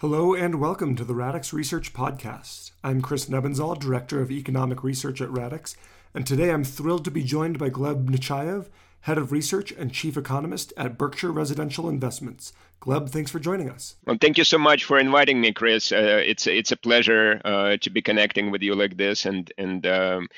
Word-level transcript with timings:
Hello 0.00 0.32
and 0.32 0.60
welcome 0.60 0.94
to 0.94 1.04
the 1.04 1.12
Radix 1.12 1.52
Research 1.52 1.92
Podcast. 1.92 2.70
I'm 2.84 3.02
Chris 3.02 3.28
Nebenzahl, 3.28 3.76
Director 3.76 4.22
of 4.22 4.30
Economic 4.30 4.84
Research 4.84 5.20
at 5.20 5.28
Radix, 5.28 5.76
and 6.14 6.24
today 6.24 6.52
I'm 6.52 6.62
thrilled 6.62 7.04
to 7.06 7.10
be 7.10 7.24
joined 7.24 7.58
by 7.58 7.68
Gleb 7.68 8.08
Nechayev, 8.08 8.66
Head 9.02 9.18
of 9.18 9.32
Research 9.32 9.72
and 9.72 9.92
Chief 9.92 10.16
Economist 10.16 10.72
at 10.76 10.98
Berkshire 10.98 11.32
Residential 11.32 11.88
Investments. 11.88 12.52
Gleb, 12.80 13.10
thanks 13.10 13.30
for 13.30 13.40
joining 13.40 13.68
us. 13.70 13.96
Well, 14.06 14.18
thank 14.20 14.38
you 14.38 14.44
so 14.44 14.56
much 14.56 14.84
for 14.84 14.98
inviting 14.98 15.40
me, 15.40 15.52
Chris. 15.52 15.90
Uh, 15.90 16.22
it's 16.24 16.46
it's 16.46 16.70
a 16.70 16.76
pleasure 16.76 17.40
uh, 17.44 17.76
to 17.78 17.90
be 17.90 18.00
connecting 18.00 18.52
with 18.52 18.62
you 18.62 18.76
like 18.76 18.96
this, 18.96 19.26
and 19.26 19.50
and 19.58 19.84
um, 19.86 20.28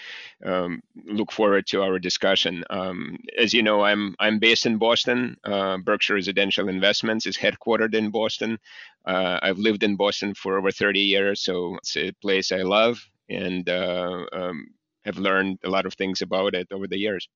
um, 0.44 0.82
look 1.04 1.32
forward 1.32 1.66
to 1.66 1.82
our 1.82 1.98
discussion. 1.98 2.64
Um, 2.70 3.18
as 3.38 3.52
you 3.52 3.62
know, 3.62 3.82
I'm 3.82 4.16
I'm 4.20 4.38
based 4.38 4.64
in 4.64 4.78
Boston. 4.78 5.36
Uh, 5.44 5.76
Berkshire 5.78 6.14
Residential 6.14 6.68
Investments 6.68 7.26
is 7.26 7.36
headquartered 7.36 7.94
in 7.94 8.10
Boston. 8.10 8.58
Uh, 9.04 9.38
I've 9.42 9.58
lived 9.58 9.82
in 9.82 9.96
Boston 9.96 10.34
for 10.34 10.56
over 10.56 10.70
30 10.70 11.00
years, 11.00 11.40
so 11.42 11.76
it's 11.76 11.96
a 11.96 12.12
place 12.22 12.52
I 12.52 12.62
love, 12.62 13.06
and 13.28 13.68
uh, 13.68 14.24
um, 14.32 14.68
have 15.04 15.18
learned 15.18 15.58
a 15.64 15.68
lot 15.68 15.84
of 15.84 15.94
things 15.94 16.22
about 16.22 16.54
it 16.54 16.68
over 16.72 16.86
the 16.86 16.98
years. 16.98 17.28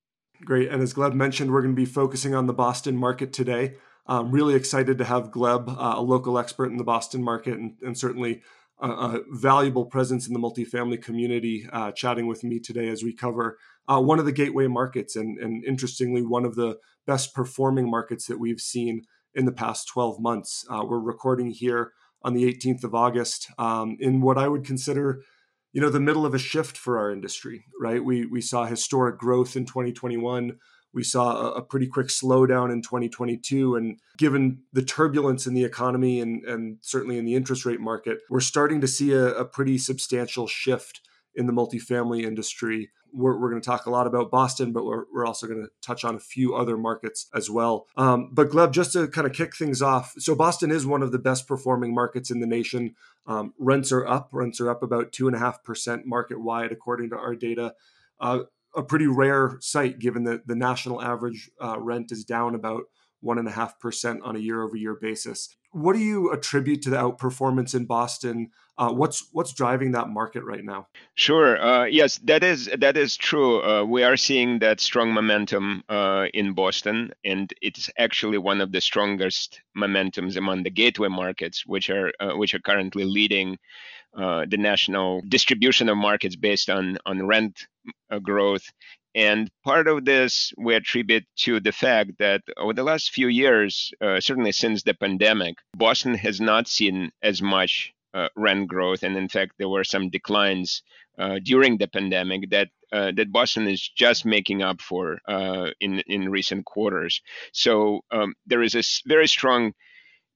Great. 0.43 0.71
And 0.71 0.83
as 0.83 0.95
Gleb 0.95 1.15
mentioned, 1.15 1.53
we're 1.53 1.63
going 1.63 1.75
to 1.75 1.81
be 1.81 1.87
focusing 1.87 2.35
on 2.35 2.47
the 2.47 2.53
Boston 2.53 2.97
market 2.97 3.33
today. 3.33 3.77
I'm 4.07 4.31
really 4.31 4.55
excited 4.55 4.99
to 4.99 5.05
have 5.05 5.31
Gleb, 5.31 5.69
uh, 5.69 5.95
a 5.97 6.03
local 6.03 6.39
expert 6.39 6.71
in 6.71 6.77
the 6.77 6.85
Boston 6.85 7.23
market, 7.23 7.55
and, 7.55 7.77
and 7.83 7.97
certainly 7.97 8.43
a, 8.79 8.89
a, 8.89 9.21
valuable 9.31 9.87
presence 9.87 10.27
in 10.27 10.35
the 10.35 10.41
multifamily 10.41 11.03
community, 11.03 11.67
uh, 11.73 11.93
chatting 11.93 12.27
with 12.27 12.45
me 12.45 12.59
today 12.59 12.89
as 12.89 13.03
we 13.03 13.15
cover 13.15 13.57
uh, 13.89 14.01
one 14.01 14.19
of 14.19 14.27
the 14.27 14.33
gateway 14.33 14.67
markets, 14.67 15.17
and, 15.17 15.39
and 15.39 15.65
interestingly, 15.65 16.23
one 16.23 16.45
of 16.45 16.55
the 16.55 16.79
best 17.07 17.35
performing 17.35 17.91
markets 17.91 18.27
that 18.27 18.39
we've 18.39 18.61
seen 18.61 19.05
in 19.35 19.47
the 19.47 19.53
past 19.53 19.89
12 19.89 20.21
months. 20.21 20.67
Uh, 20.69 20.85
we're 20.87 20.99
recording 20.99 21.51
here 21.51 21.93
on 22.23 22.35
the 22.35 22.45
18th 22.45 22.85
of 22.85 22.95
August 22.95 23.51
um, 23.59 23.97
in 24.01 24.21
what 24.21 24.39
I 24.39 24.49
would 24.49 24.65
consider 24.65 25.23
you 25.75 25.81
know 25.81 25.91
the 25.91 26.01
middle 26.01 26.25
of 26.25 26.35
a 26.35 26.39
shift 26.39 26.79
for 26.79 26.99
our 26.99 27.11
industry 27.11 27.67
right 27.79 28.03
we 28.03 28.25
we 28.25 28.41
saw 28.41 28.65
historic 28.65 29.19
growth 29.19 29.57
in 29.57 29.67
2021 29.67 30.57
we 30.95 31.03
saw 31.03 31.37
a, 31.37 31.51
a, 31.55 31.63
pretty 31.63 31.89
quick 31.89 32.07
slowdown 32.07 32.73
in 32.73 32.81
2022 32.81 33.75
and 33.75 33.99
given 34.17 34.61
the 34.73 34.85
turbulence 34.85 35.45
in 35.47 35.53
the 35.53 35.65
economy 35.65 36.21
and 36.21 36.45
and 36.45 36.79
certainly 36.81 37.19
in 37.19 37.27
the 37.27 37.35
interest 37.35 37.67
rate 37.67 37.81
market 37.81 38.21
we're 38.31 38.41
starting 38.41 38.81
to 38.81 38.89
see 38.89 39.13
a, 39.13 39.27
a 39.35 39.45
pretty 39.45 39.77
substantial 39.77 40.47
shift 40.47 41.01
in 41.35 41.47
the 41.47 41.53
multifamily 41.53 42.23
industry 42.23 42.91
we're, 43.15 43.39
we're 43.39 43.51
going 43.51 43.63
to 43.63 43.67
talk 43.67 43.87
a 43.87 43.91
lot 43.91 44.07
about 44.07 44.31
Boston, 44.31 44.73
but 44.73 44.85
we're, 44.85 45.05
we're 45.13 45.25
also 45.25 45.47
going 45.47 45.63
to 45.63 45.71
touch 45.81 46.05
on 46.05 46.17
a 46.17 46.21
few 46.21 46.55
other 46.55 46.77
markets 46.77 47.29
as 47.35 47.49
well. 47.49 47.87
Um, 47.97 48.31
but 48.33 48.51
Gleb, 48.51 48.73
just 48.73 48.93
to 48.93 49.07
kind 49.09 49.27
of 49.27 49.33
kick 49.33 49.57
things 49.57 49.81
off, 49.81 50.15
so 50.19 50.35
Boston 50.35 50.71
is 50.71 50.85
one 50.85 51.03
of 51.03 51.13
the 51.13 51.19
best 51.19 51.47
performing 51.47 51.95
markets 51.95 52.31
in 52.31 52.41
the 52.41 52.47
nation. 52.47 52.95
Um, 53.27 53.55
rents 53.59 53.91
are 53.93 54.07
up. 54.07 54.29
Rents 54.33 54.61
are 54.61 54.71
up 54.71 54.83
about 54.83 55.13
two 55.13 55.27
and 55.27 55.37
a 55.37 55.39
half 55.39 55.63
percent 55.65 56.07
market 56.07 56.41
wide, 56.41 56.73
according 56.73 57.11
to 57.11 57.17
our 57.17 57.35
data. 57.35 57.75
Uh, 58.21 58.41
a 58.77 58.83
pretty 58.83 59.07
rare 59.07 59.57
sight, 59.61 59.99
given 59.99 60.25
that 60.25 60.47
the 60.47 60.57
national 60.57 61.01
average 61.01 61.51
uh, 61.63 61.79
rent 61.79 62.13
is 62.13 62.25
down 62.25 62.55
about 62.55 62.85
one 63.21 63.39
and 63.39 63.49
a 63.49 63.53
half 63.53 63.79
percent 63.81 64.21
on 64.23 64.37
a 64.37 64.41
year 64.41 64.63
over 64.63 64.77
year 64.77 64.97
basis. 65.01 65.57
What 65.75 65.95
do 65.95 65.99
you 65.99 66.31
attribute 66.31 66.83
to 66.83 66.91
the 66.91 66.97
outperformance 66.97 67.75
in 67.75 67.85
Boston? 67.87 68.51
Uh, 68.79 68.93
what's 68.93 69.29
what's 69.33 69.53
driving 69.53 69.91
that 69.93 70.09
market 70.09 70.45
right 70.45 70.65
now? 70.65 70.87
Sure. 71.17 71.61
Uh, 71.61 71.85
yes, 71.87 72.19
that 72.19 72.45
is 72.45 72.71
that 72.79 72.97
is 72.97 73.17
true. 73.17 73.61
Uh, 73.61 73.85
we 73.85 74.05
are 74.05 74.17
seeing 74.17 74.61
that 74.61 74.79
strong 74.79 75.13
momentum 75.13 75.83
uh, 75.89 76.27
in 76.33 76.55
Boston, 76.55 77.13
and 77.25 77.53
it's 77.61 77.91
actually 77.99 78.39
one 78.39 78.61
of 78.61 78.71
the 78.71 78.81
strongest 78.81 79.63
momentums 79.77 80.37
among 80.37 80.63
the 80.63 80.71
gateway 80.71 81.09
markets, 81.09 81.67
which 81.67 81.91
are 81.91 82.13
uh, 82.21 82.37
which 82.37 82.55
are 82.55 82.61
currently 82.61 83.05
leading 83.05 83.59
uh, 84.17 84.47
the 84.49 84.57
national 84.57 85.23
distribution 85.29 85.89
of 85.89 85.97
markets 85.97 86.37
based 86.37 86.71
on 86.71 86.99
on 87.05 87.27
rent 87.27 87.67
growth. 88.23 88.71
And 89.15 89.51
part 89.63 89.87
of 89.87 90.05
this 90.05 90.53
we 90.57 90.75
attribute 90.75 91.25
to 91.37 91.61
the 91.61 91.73
fact 91.73 92.13
that 92.19 92.43
over 92.57 92.73
the 92.73 92.83
last 92.83 93.11
few 93.11 93.29
years, 93.29 93.93
certainly 94.01 94.53
since 94.53 94.83
the 94.83 94.95
pandemic, 94.95 95.57
Boston 95.77 96.15
has 96.15 96.41
not 96.41 96.67
seen 96.67 97.13
as 97.23 97.41
much 97.41 97.95
uh, 98.15 98.29
rent 98.37 98.69
growth, 98.69 99.03
and 99.03 99.17
in 99.17 99.29
fact, 99.29 99.53
there 99.59 99.69
were 99.69 99.85
some 99.85 100.09
declines 100.09 100.83
uh, 101.19 101.39
during 101.43 101.79
the 101.79 101.89
pandemic 101.89 102.51
that 102.51 102.69
uh, 102.93 103.11
that 103.17 103.33
Boston 103.33 103.67
is 103.67 103.89
just 103.89 104.25
making 104.25 104.63
up 104.63 104.81
for 104.81 105.19
uh, 105.29 105.71
in 105.81 106.01
in 106.07 106.31
recent 106.31 106.65
quarters. 106.65 107.21
So 107.53 108.01
um, 108.13 108.35
there 108.47 108.63
is 108.63 108.75
a 108.75 108.83
very 109.07 109.27
strong 109.27 109.73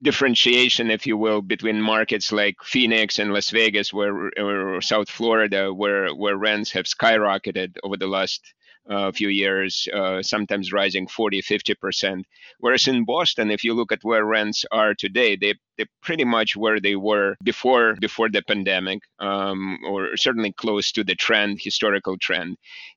differentiation, 0.03 0.91
if 0.91 1.07
you 1.07 1.17
will, 1.17 1.41
between 1.43 1.81
markets 1.81 2.33
like 2.33 2.57
Phoenix 2.63 3.19
and 3.19 3.33
Las 3.33 3.51
Vegas, 3.51 3.93
where 3.93 4.31
or 4.37 4.81
South 4.81 5.09
Florida, 5.09 5.73
where 5.73 6.09
where 6.15 6.37
rents 6.37 6.73
have 6.73 6.87
skyrocketed 6.87 7.77
over 7.85 7.97
the 7.97 8.09
last 8.09 8.43
a 8.89 9.13
few 9.13 9.29
years, 9.29 9.87
uh, 9.95 10.23
sometimes 10.23 10.73
rising 10.73 11.07
40, 11.07 11.43
50%. 11.43 12.23
Whereas 12.59 12.89
in 12.89 13.05
Boston, 13.05 13.51
if 13.51 13.63
you 13.63 13.75
look 13.75 13.93
at 13.93 14.03
where 14.03 14.25
rents 14.25 14.65
are 14.73 14.95
today, 14.95 15.37
they, 15.37 15.55
they're 15.77 15.87
pretty 16.03 16.25
much 16.25 16.57
where 16.57 16.81
they 16.81 16.97
were 16.97 17.37
before 17.45 17.95
before 18.01 18.29
the 18.29 18.43
pandemic, 18.43 19.01
um, 19.21 19.79
or 19.87 20.17
certainly 20.17 20.53
close 20.53 20.91
to 20.93 21.05
the 21.05 21.15
trend, 21.15 21.61
historical 21.61 22.17
trend. 22.19 22.57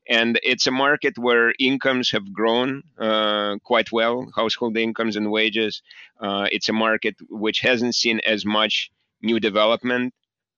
And 0.09 0.39
it's 0.43 0.67
a 0.67 0.71
market 0.71 1.17
where 1.17 1.53
incomes 1.59 2.09
have 2.11 2.33
grown 2.33 2.83
uh, 2.97 3.57
quite 3.63 3.91
well, 3.91 4.31
household 4.35 4.77
incomes 4.77 5.15
and 5.15 5.29
wages. 5.29 5.81
Uh, 6.19 6.47
it's 6.51 6.69
a 6.69 6.73
market 6.73 7.15
which 7.29 7.59
hasn't 7.59 7.95
seen 7.95 8.19
as 8.25 8.45
much 8.45 8.89
new 9.21 9.39
development 9.39 10.13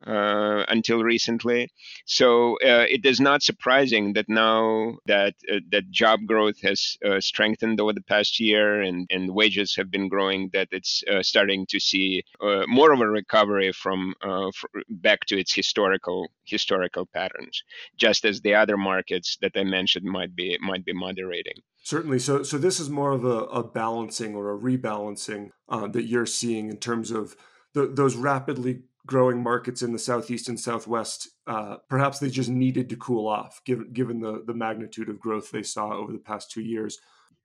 uh, 0.06 0.66
until 0.68 1.04
recently. 1.04 1.70
So 2.06 2.56
uh, 2.56 2.86
it 2.90 3.06
is 3.06 3.20
not 3.20 3.44
surprising 3.44 4.14
that 4.14 4.28
now 4.28 4.98
that 5.06 5.36
uh, 5.52 5.60
that 5.72 5.90
job 5.92 6.22
growth 6.26 6.62
has 6.62 6.98
uh, 7.06 7.20
strengthened 7.20 7.80
over 7.80 7.94
the 7.94 8.02
past 8.02 8.40
year 8.40 8.82
and, 8.82 9.08
and 9.10 9.34
wages 9.34 9.76
have 9.76 9.90
been 9.90 10.10
growing, 10.10 10.50
that 10.54 10.68
it's 10.72 11.04
uh, 11.10 11.24
starting 11.24 11.66
to 11.68 11.80
see 11.80 12.24
uh, 12.42 12.64
more 12.68 12.92
of 12.92 13.02
a 13.02 13.08
recovery 13.08 13.72
from 13.72 14.14
back 14.90 15.22
to 15.26 15.40
its 15.40 15.54
historical 15.54 16.30
historical 16.46 17.06
patterns, 17.06 17.64
just 17.98 18.26
as 18.26 18.42
the 18.42 18.56
other 18.56 18.78
markets 18.78 19.38
that 19.42 19.52
I 19.56 19.64
mentioned 19.64 20.06
might 20.06 20.36
be 20.36 20.58
might 20.62 20.86
be 20.86 20.94
moderating. 20.94 21.56
Certainly. 21.84 22.20
So, 22.20 22.44
so 22.44 22.58
this 22.58 22.80
is 22.80 22.90
more 22.90 23.12
of 23.12 23.26
a, 23.26 23.40
a 23.46 23.64
balancing 23.64 24.36
or 24.36 24.54
a 24.54 24.58
rebalancing 24.58 25.50
that 25.70 26.06
you're 26.06 26.26
seeing 26.26 26.70
in 26.70 26.78
terms 26.78 27.12
of 27.12 27.36
the, 27.74 27.88
those 27.88 28.16
rapidly 28.16 28.84
growing 29.06 29.44
markets 29.44 29.82
in 29.82 29.92
the 29.92 30.00
southeast 30.00 30.48
and 30.48 30.60
southwest 30.60 31.30
uh, 31.48 31.78
perhaps 31.90 32.20
they 32.20 32.30
just 32.30 32.50
needed 32.50 32.90
to 32.90 32.96
cool 32.96 33.28
off 33.28 33.62
given 33.66 33.92
given 33.92 34.22
the 34.22 34.44
the 34.46 34.54
magnitude 34.54 35.10
of 35.10 35.20
growth 35.20 35.52
they 35.52 35.64
saw 35.64 35.94
over 35.94 36.12
the 36.12 36.20
past 36.20 36.52
two 36.52 36.62
years. 36.62 37.00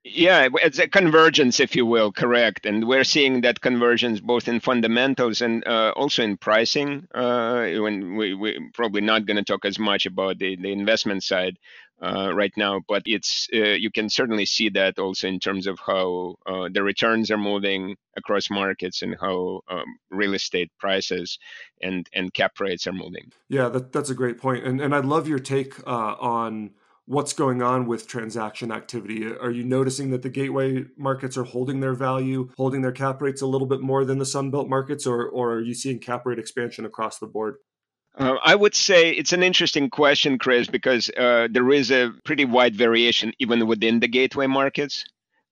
Yeah 0.05 0.47
it's 0.63 0.79
a 0.79 0.87
convergence 0.87 1.59
if 1.59 1.75
you 1.75 1.85
will 1.85 2.13
correct. 2.13 2.65
And 2.65 2.87
we're 2.87 3.03
seeing 3.03 3.41
that 3.41 3.59
convergence 3.59 4.21
both 4.21 4.47
in 4.47 4.61
fundamentals 4.61 5.41
and 5.41 5.67
uh, 5.67 5.91
also 5.97 6.23
in 6.23 6.37
pricing 6.37 7.07
uh, 7.13 7.67
when 7.79 8.15
we, 8.15 8.33
we're 8.33 8.59
probably 8.73 9.01
not 9.01 9.25
going 9.25 9.35
to 9.37 9.43
talk 9.43 9.65
as 9.65 9.77
much 9.77 10.05
about 10.05 10.39
the, 10.39 10.55
the 10.55 10.71
investment 10.71 11.23
side 11.23 11.57
uh, 12.01 12.31
right 12.33 12.53
now, 12.55 12.81
but 12.87 13.03
it's 13.05 13.47
uh, 13.53 13.75
you 13.77 13.91
can 13.91 14.09
certainly 14.09 14.45
see 14.45 14.69
that 14.69 14.97
also 14.99 15.27
in 15.27 15.39
terms 15.39 15.67
of 15.67 15.79
how 15.79 16.35
uh, 16.45 16.69
the 16.71 16.83
returns 16.83 17.29
are 17.29 17.37
moving 17.37 17.95
across 18.15 18.49
markets 18.49 19.01
and 19.01 19.15
how 19.19 19.61
um, 19.69 19.85
real 20.09 20.33
estate 20.33 20.71
prices 20.79 21.37
and 21.81 22.07
and 22.13 22.33
cap 22.33 22.59
rates 22.59 22.87
are 22.87 22.93
moving. 22.93 23.31
Yeah, 23.49 23.69
that, 23.69 23.91
that's 23.91 24.09
a 24.09 24.15
great 24.15 24.37
point, 24.37 24.65
and 24.65 24.79
and 24.79 24.95
I'd 24.95 25.05
love 25.05 25.27
your 25.27 25.39
take 25.39 25.79
uh, 25.87 26.15
on 26.19 26.71
what's 27.05 27.33
going 27.33 27.59
on 27.61 27.87
with 27.87 28.07
transaction 28.07 28.71
activity. 28.71 29.25
Are 29.25 29.49
you 29.49 29.63
noticing 29.63 30.11
that 30.11 30.21
the 30.21 30.29
gateway 30.29 30.85
markets 30.95 31.37
are 31.37 31.43
holding 31.43 31.79
their 31.79 31.95
value, 31.95 32.51
holding 32.55 32.83
their 32.83 32.91
cap 32.91 33.19
rates 33.19 33.41
a 33.41 33.47
little 33.47 33.67
bit 33.67 33.81
more 33.81 34.05
than 34.05 34.19
the 34.19 34.25
Sunbelt 34.25 34.69
markets, 34.69 35.05
or 35.05 35.27
or 35.27 35.55
are 35.55 35.61
you 35.61 35.73
seeing 35.73 35.99
cap 35.99 36.25
rate 36.25 36.39
expansion 36.39 36.85
across 36.85 37.19
the 37.19 37.27
board? 37.27 37.55
Uh, 38.17 38.35
I 38.43 38.55
would 38.55 38.75
say 38.75 39.11
it's 39.11 39.33
an 39.33 39.43
interesting 39.43 39.89
question, 39.89 40.37
Chris, 40.37 40.67
because 40.67 41.09
uh, 41.17 41.47
there 41.49 41.71
is 41.71 41.91
a 41.91 42.11
pretty 42.25 42.45
wide 42.45 42.75
variation 42.75 43.33
even 43.39 43.65
within 43.67 43.99
the 43.99 44.07
gateway 44.07 44.47
markets. 44.47 45.05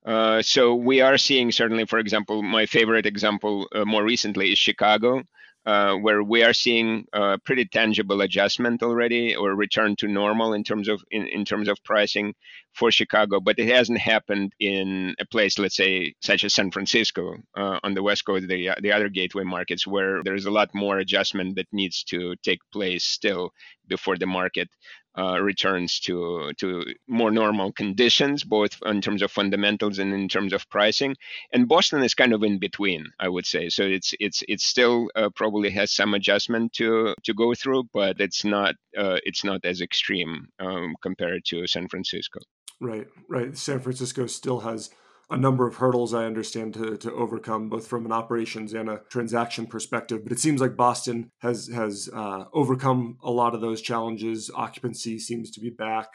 Uh, 0.06 0.42
so 0.42 0.76
we 0.76 1.02
are 1.02 1.18
seeing 1.18 1.52
certainly, 1.52 1.86
for 1.86 2.00
example, 2.00 2.42
my 2.42 2.66
favorite 2.66 3.06
example 3.06 3.68
uh, 3.74 3.86
more 3.86 4.04
recently 4.04 4.52
is 4.52 4.58
Chicago, 4.58 5.24
uh, 5.68 5.96
where 5.96 6.24
we 6.24 6.44
are 6.44 6.54
seeing 6.54 7.06
a 7.12 7.38
pretty 7.40 7.66
tangible 7.66 8.22
adjustment 8.22 8.82
already 8.82 9.36
or 9.36 9.54
return 9.54 9.98
to 9.98 10.08
normal 10.08 10.54
in 10.54 10.64
terms 10.64 10.88
of 10.88 11.04
in, 11.12 11.28
in 11.28 11.44
terms 11.44 11.68
of 11.68 11.84
pricing 11.84 12.34
for 12.74 12.90
Chicago, 12.90 13.42
but 13.42 13.60
it 13.60 13.68
hasn't 13.68 14.00
happened 14.00 14.54
in 14.62 15.14
a 15.20 15.26
place, 15.26 15.60
let's 15.60 15.76
say, 15.76 16.14
such 16.22 16.46
as 16.46 16.54
San 16.54 16.72
Francisco 16.72 17.36
uh, 17.58 17.80
on 17.84 17.94
the 17.96 18.02
West 18.02 18.24
Coast, 18.26 18.48
the 18.48 18.70
the 18.82 18.94
other 18.94 19.10
gateway 19.10 19.44
markets, 19.44 19.86
where 19.86 20.24
there's 20.24 20.46
a 20.46 20.52
lot 20.52 20.70
more 20.74 21.00
adjustment 21.00 21.58
that 21.58 21.68
needs 21.74 22.02
to 22.06 22.36
take 22.44 22.60
place 22.72 23.04
still 23.04 23.52
before 23.88 24.18
the 24.18 24.26
market 24.26 24.70
uh, 25.18 25.40
returns 25.42 26.00
to 26.02 26.52
to 26.58 26.84
more 27.08 27.32
normal 27.32 27.72
conditions, 27.72 28.44
both 28.44 28.78
in 28.86 29.02
terms 29.02 29.22
of 29.22 29.32
fundamentals 29.32 30.00
and 30.00 30.14
in 30.14 30.28
terms 30.28 30.54
of 30.54 30.70
pricing. 30.70 31.16
And 31.52 31.68
Boston 31.68 32.04
is 32.04 32.14
kind 32.14 32.34
of 32.34 32.44
in 32.44 32.60
between, 32.60 33.06
I 33.20 33.30
would 33.30 33.46
say. 33.46 33.70
So 33.70 33.84
it's 33.84 34.14
it's 34.20 34.44
it's 34.48 34.66
still 34.66 35.10
uh, 35.16 35.30
probably 35.36 35.70
has 35.72 35.92
some 35.92 36.14
adjustment 36.14 36.74
to 36.74 37.16
to 37.24 37.34
go 37.34 37.54
through, 37.54 37.84
but 37.94 38.20
it's 38.20 38.46
not 38.46 38.76
uh, 38.98 39.18
it's 39.24 39.44
not 39.44 39.62
as 39.64 39.82
extreme 39.82 40.48
um, 40.60 40.96
compared 41.02 41.46
to 41.46 41.68
San 41.68 41.88
Francisco. 41.88 42.40
Right, 42.80 43.08
right. 43.28 43.58
San 43.58 43.80
Francisco 43.80 44.28
still 44.28 44.60
has 44.60 44.92
a 45.30 45.38
number 45.38 45.68
of 45.68 45.76
hurdles 45.76 46.14
I 46.14 46.26
understand 46.26 46.74
to, 46.76 46.98
to 46.98 47.12
overcome, 47.14 47.70
both 47.70 47.88
from 47.88 48.06
an 48.06 48.12
operations 48.12 48.74
and 48.74 48.90
a 48.90 49.02
transaction 49.10 49.68
perspective. 49.68 50.24
But 50.24 50.32
it 50.32 50.40
seems 50.40 50.62
like 50.62 50.78
Boston 50.78 51.32
has 51.40 51.68
has 51.68 52.10
uh, 52.14 52.46
overcome 52.54 53.18
a 53.22 53.32
lot 53.32 53.54
of 53.54 53.62
those 53.62 53.82
challenges. 53.82 54.50
Occupancy 54.54 55.20
seems 55.20 55.52
to 55.52 55.60
be 55.60 55.70
back. 55.70 56.08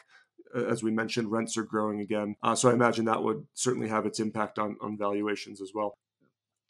As 0.54 0.82
we 0.82 0.90
mentioned, 0.90 1.30
rents 1.30 1.56
are 1.56 1.62
growing 1.62 2.00
again. 2.00 2.36
Uh, 2.42 2.54
so 2.54 2.70
I 2.70 2.74
imagine 2.74 3.06
that 3.06 3.22
would 3.22 3.46
certainly 3.54 3.88
have 3.88 4.04
its 4.04 4.20
impact 4.20 4.58
on, 4.58 4.76
on 4.82 4.98
valuations 4.98 5.62
as 5.62 5.72
well. 5.74 5.94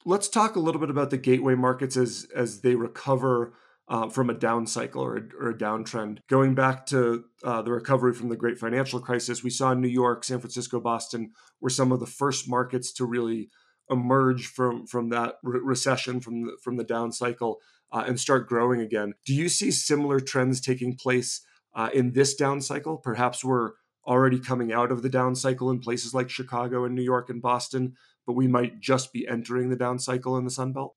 Let's 0.04 0.28
talk 0.28 0.56
a 0.56 0.60
little 0.60 0.80
bit 0.80 0.90
about 0.90 1.10
the 1.10 1.18
gateway 1.18 1.54
markets 1.54 1.96
as 1.96 2.26
as 2.34 2.60
they 2.60 2.74
recover 2.74 3.54
uh, 3.92 4.08
from 4.08 4.30
a 4.30 4.34
down 4.34 4.66
cycle 4.66 5.02
or 5.02 5.18
a, 5.18 5.22
or 5.38 5.50
a 5.50 5.54
downtrend. 5.54 6.20
Going 6.26 6.54
back 6.54 6.86
to 6.86 7.24
uh, 7.44 7.60
the 7.60 7.72
recovery 7.72 8.14
from 8.14 8.30
the 8.30 8.36
great 8.36 8.58
financial 8.58 8.98
crisis, 8.98 9.44
we 9.44 9.50
saw 9.50 9.74
New 9.74 9.86
York, 9.86 10.24
San 10.24 10.40
Francisco, 10.40 10.80
Boston 10.80 11.32
were 11.60 11.68
some 11.68 11.92
of 11.92 12.00
the 12.00 12.06
first 12.06 12.48
markets 12.48 12.90
to 12.94 13.04
really 13.04 13.50
emerge 13.90 14.46
from 14.46 14.86
from 14.86 15.10
that 15.10 15.34
re- 15.42 15.60
recession 15.62 16.20
from 16.20 16.46
the, 16.46 16.56
from 16.64 16.78
the 16.78 16.84
down 16.84 17.12
cycle 17.12 17.58
uh, 17.92 18.02
and 18.06 18.18
start 18.18 18.48
growing 18.48 18.80
again. 18.80 19.12
Do 19.26 19.34
you 19.34 19.50
see 19.50 19.70
similar 19.70 20.20
trends 20.20 20.62
taking 20.62 20.96
place 20.96 21.42
uh, 21.74 21.90
in 21.92 22.12
this 22.12 22.34
down 22.34 22.62
cycle? 22.62 22.96
Perhaps 22.96 23.44
we're 23.44 23.72
already 24.06 24.40
coming 24.40 24.72
out 24.72 24.90
of 24.90 25.02
the 25.02 25.10
down 25.10 25.34
cycle 25.34 25.70
in 25.70 25.80
places 25.80 26.14
like 26.14 26.30
Chicago 26.30 26.86
and 26.86 26.94
New 26.94 27.02
York 27.02 27.28
and 27.28 27.42
Boston, 27.42 27.92
but 28.26 28.32
we 28.32 28.46
might 28.46 28.80
just 28.80 29.12
be 29.12 29.28
entering 29.28 29.68
the 29.68 29.76
down 29.76 29.98
cycle 29.98 30.38
in 30.38 30.44
the 30.44 30.50
Sun 30.50 30.72
Belt. 30.72 30.94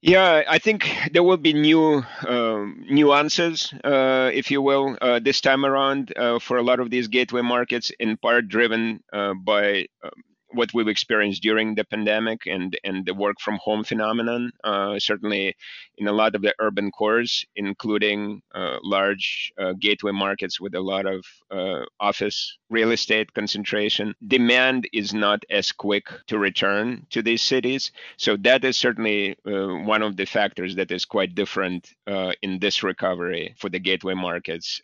Yeah, 0.00 0.44
I 0.48 0.58
think 0.58 0.88
there 1.12 1.24
will 1.24 1.36
be 1.38 1.52
new 1.52 2.04
um, 2.26 2.84
nuances, 2.88 3.72
uh, 3.84 4.30
if 4.32 4.50
you 4.50 4.62
will, 4.62 4.96
uh, 5.00 5.18
this 5.18 5.40
time 5.40 5.64
around 5.64 6.12
uh, 6.16 6.38
for 6.38 6.56
a 6.56 6.62
lot 6.62 6.78
of 6.78 6.90
these 6.90 7.08
gateway 7.08 7.42
markets, 7.42 7.90
in 7.98 8.16
part 8.16 8.46
driven 8.48 9.02
uh, 9.12 9.34
by 9.34 9.86
um, 10.04 10.12
what 10.50 10.72
we've 10.72 10.88
experienced 10.88 11.42
during 11.42 11.74
the 11.74 11.84
pandemic 11.84 12.46
and 12.46 12.78
and 12.84 13.04
the 13.06 13.14
work 13.14 13.40
from 13.40 13.58
home 13.62 13.84
phenomenon. 13.84 14.50
Uh, 14.64 14.98
certainly, 14.98 15.54
in 15.98 16.08
a 16.08 16.12
lot 16.12 16.34
of 16.34 16.42
the 16.42 16.54
urban 16.58 16.90
cores, 16.90 17.44
including 17.56 18.40
uh, 18.54 18.78
large 18.82 19.52
uh, 19.58 19.74
gateway 19.78 20.12
markets 20.12 20.60
with 20.60 20.74
a 20.74 20.80
lot 20.80 21.06
of 21.06 21.24
uh, 21.50 21.84
office 22.00 22.58
real 22.70 22.92
estate 22.92 23.32
concentration, 23.34 24.14
demand 24.26 24.88
is 24.92 25.12
not 25.12 25.42
as 25.50 25.72
quick 25.72 26.06
to 26.26 26.38
return 26.38 27.06
to 27.10 27.22
these 27.22 27.42
cities. 27.42 27.92
So 28.16 28.36
that 28.38 28.64
is 28.64 28.76
certainly 28.76 29.36
uh, 29.46 29.84
one 29.84 30.02
of 30.02 30.16
the 30.16 30.26
factors 30.26 30.74
that 30.76 30.90
is 30.90 31.04
quite 31.04 31.34
different 31.34 31.94
uh, 32.06 32.32
in 32.42 32.58
this 32.58 32.82
recovery 32.82 33.54
for 33.58 33.68
the 33.68 33.78
gateway 33.78 34.14
markets 34.14 34.80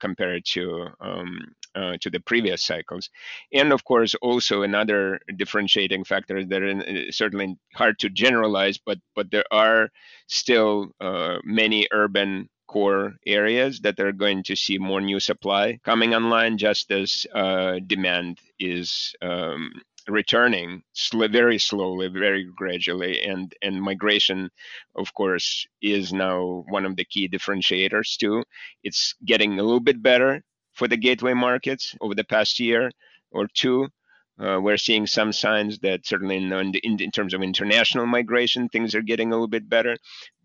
compared 0.00 0.44
to 0.44 0.88
um, 1.00 1.38
to 2.00 2.10
the 2.10 2.20
previous 2.20 2.62
cycles. 2.62 3.08
And 3.52 3.72
of 3.72 3.84
course, 3.84 4.14
also 4.16 4.62
another 4.62 5.07
differentiating 5.36 6.04
factors 6.04 6.46
that 6.48 6.62
are 6.62 6.78
uh, 6.78 7.10
certainly 7.10 7.56
hard 7.74 7.98
to 8.00 8.08
generalize, 8.08 8.78
but 8.78 8.98
but 9.16 9.30
there 9.30 9.48
are 9.50 9.90
still 10.26 10.92
uh, 11.00 11.38
many 11.44 11.86
urban 11.92 12.48
core 12.66 13.14
areas 13.26 13.80
that 13.80 13.98
are 13.98 14.12
going 14.12 14.42
to 14.44 14.54
see 14.54 14.78
more 14.78 15.00
new 15.00 15.18
supply 15.20 15.78
coming 15.84 16.14
online, 16.14 16.58
just 16.58 16.90
as 16.92 17.26
uh, 17.34 17.78
demand 17.86 18.38
is 18.60 19.14
um, 19.22 19.72
returning 20.06 20.82
sl- 20.92 21.28
very 21.28 21.58
slowly, 21.58 22.08
very 22.08 22.44
gradually, 22.56 23.22
and 23.22 23.54
and 23.62 23.82
migration, 23.82 24.50
of 24.96 25.12
course, 25.14 25.66
is 25.82 26.12
now 26.12 26.64
one 26.68 26.84
of 26.84 26.96
the 26.96 27.04
key 27.04 27.28
differentiators 27.28 28.16
too. 28.16 28.44
It's 28.82 29.14
getting 29.24 29.58
a 29.58 29.62
little 29.62 29.80
bit 29.90 30.02
better 30.02 30.42
for 30.72 30.88
the 30.88 30.96
gateway 30.96 31.34
markets 31.34 31.94
over 32.00 32.14
the 32.14 32.24
past 32.24 32.60
year 32.60 32.90
or 33.30 33.48
two, 33.52 33.88
uh, 34.38 34.58
we're 34.60 34.76
seeing 34.76 35.06
some 35.06 35.32
signs 35.32 35.78
that 35.80 36.06
certainly 36.06 36.36
in, 36.36 36.52
in, 36.52 37.00
in, 37.00 37.10
terms 37.10 37.34
of 37.34 37.42
international 37.42 38.06
migration, 38.06 38.68
things 38.68 38.94
are 38.94 39.02
getting 39.02 39.32
a 39.32 39.34
little 39.34 39.48
bit 39.48 39.68
better, 39.68 39.96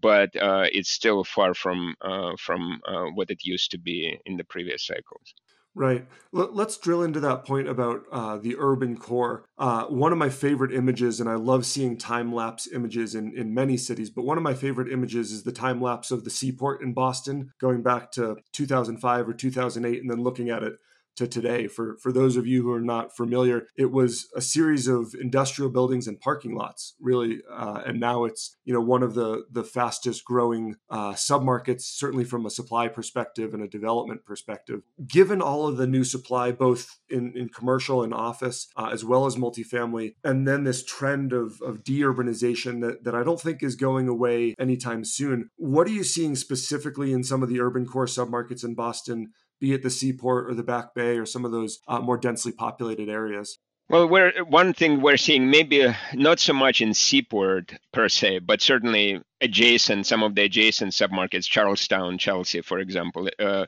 but 0.01 0.36
uh, 0.36 0.66
it's 0.72 0.90
still 0.90 1.24
far 1.24 1.54
from 1.54 1.95
uh, 2.01 2.31
from 2.38 2.80
uh, 2.88 3.06
what 3.13 3.30
it 3.30 3.44
used 3.44 3.72
to 3.72 3.78
be 3.78 4.19
in 4.25 4.38
the 4.38 4.44
previous 4.44 4.86
cycles. 4.86 5.34
Right. 5.75 6.06
Let's 6.31 6.78
drill 6.78 7.01
into 7.01 7.19
that 7.22 7.45
point 7.45 7.68
about 7.68 8.04
uh, 8.12 8.38
the 8.38 8.56
urban 8.60 8.95
core. 8.95 9.44
Uh, 9.57 9.86
one 9.86 10.12
of 10.12 10.19
my 10.19 10.30
favorite 10.30 10.72
images, 10.72 11.19
and 11.19 11.28
I 11.28 11.34
love 11.34 11.66
seeing 11.66 11.98
time 11.98 12.31
lapse 12.31 12.68
images 12.72 13.16
in, 13.16 13.36
in 13.36 13.56
many 13.56 13.78
cities, 13.78 14.12
but 14.12 14.24
one 14.24 14.38
of 14.38 14.44
my 14.44 14.54
favorite 14.54 14.92
images 14.92 15.31
is 15.31 15.44
the 15.44 15.51
time 15.51 15.81
lapse 15.81 16.12
of 16.12 16.25
the 16.25 16.30
seaport 16.30 16.84
in 16.84 16.94
Boston, 16.94 17.54
going 17.60 17.81
back 17.81 18.12
to 18.12 18.36
2005 18.51 19.28
or 19.28 19.34
2008, 19.34 20.00
and 20.00 20.12
then 20.12 20.22
looking 20.22 20.51
at 20.51 20.62
it 20.62 20.74
to 21.15 21.27
today. 21.27 21.68
For 21.68 21.98
for 22.01 22.12
those 22.12 22.38
of 22.38 22.48
you 22.48 22.63
who 22.63 22.71
are 22.71 22.81
not 22.81 23.15
familiar, 23.15 23.68
it 23.77 23.92
was 23.92 24.27
a 24.36 24.42
series 24.42 24.88
of 24.88 25.13
industrial 25.19 25.71
buildings 25.71 26.07
and 26.07 26.19
parking 26.19 26.56
lots, 26.56 26.95
really, 27.00 27.42
uh, 27.51 27.81
and 27.86 28.00
now 28.00 28.25
it's 28.25 28.56
you 28.65 28.74
know 28.74 28.81
one 28.81 29.04
of 29.04 29.13
the 29.13 29.44
the 29.51 29.63
fastest 29.63 30.25
growing 30.25 30.75
uh, 30.89 31.13
submarkets, 31.13 31.81
certainly 31.81 32.25
from 32.25 32.45
a 32.45 32.50
supply 32.50 32.88
perspective 32.88 33.54
and 33.54 33.63
a 33.63 33.68
development 33.68 34.25
perspective. 34.25 34.81
Given 35.06 35.42
all 35.42 35.68
of 35.68 35.77
the 35.77 35.88
new 35.88 36.04
supply, 36.04 36.51
both 36.51 37.00
in, 37.10 37.33
in 37.36 37.50
commercial 37.50 38.04
and 38.04 38.13
office, 38.13 38.68
uh, 38.75 38.89
as 38.92 39.06
well 39.06 39.25
as 39.25 39.36
multifamily, 39.36 40.15
and 40.24 40.48
then 40.48 40.63
this 40.63 40.83
trend 40.83 41.33
of 41.33 41.62
of 41.62 41.83
deurbanization 41.83 42.81
that 42.81 43.04
that 43.04 43.15
I 43.15 43.24
don't 43.24 43.42
think 43.42 43.62
is 43.62 43.75
going 43.75 44.07
away 44.07 44.56
anytime 44.60 45.04
soon. 45.06 45.50
What 45.57 45.88
are 45.88 45.92
you 45.92 46.04
seeing 46.04 46.36
specifically 46.36 47.12
in 47.12 47.24
some 47.24 47.44
of 47.44 47.50
the 47.50 47.60
urban 47.60 47.86
core 47.86 48.06
submarkets 48.06 48.63
in 48.63 48.75
Boston? 48.75 49.31
Be 49.63 49.71
it 49.71 49.81
the 49.81 49.89
seaport 49.89 50.50
or 50.50 50.54
the 50.54 50.62
Back 50.62 50.94
Bay 50.94 51.18
or 51.18 51.25
some 51.25 51.45
of 51.45 51.54
those 51.54 51.80
uh, 51.88 52.01
more 52.01 52.18
densely 52.18 52.51
populated 52.51 53.07
areas? 53.07 53.60
Well, 53.89 54.10
one 54.10 54.74
thing 54.74 55.01
we're 55.01 55.15
seeing 55.15 55.50
maybe 55.50 55.86
uh, 55.86 55.94
not 56.13 56.42
so 56.42 56.51
much 56.51 56.81
in 56.81 56.94
Seaport 56.94 57.74
per 57.94 58.10
se, 58.10 58.39
but 58.39 58.62
certainly 58.62 59.21
adjacent, 59.39 60.06
some 60.06 60.21
of 60.21 60.36
the 60.36 60.44
adjacent 60.44 60.92
submarkets, 60.92 61.45
Charlestown, 61.45 62.18
Chelsea, 62.18 62.60
for 62.62 62.80
example, 62.80 63.30
uh, 63.39 63.65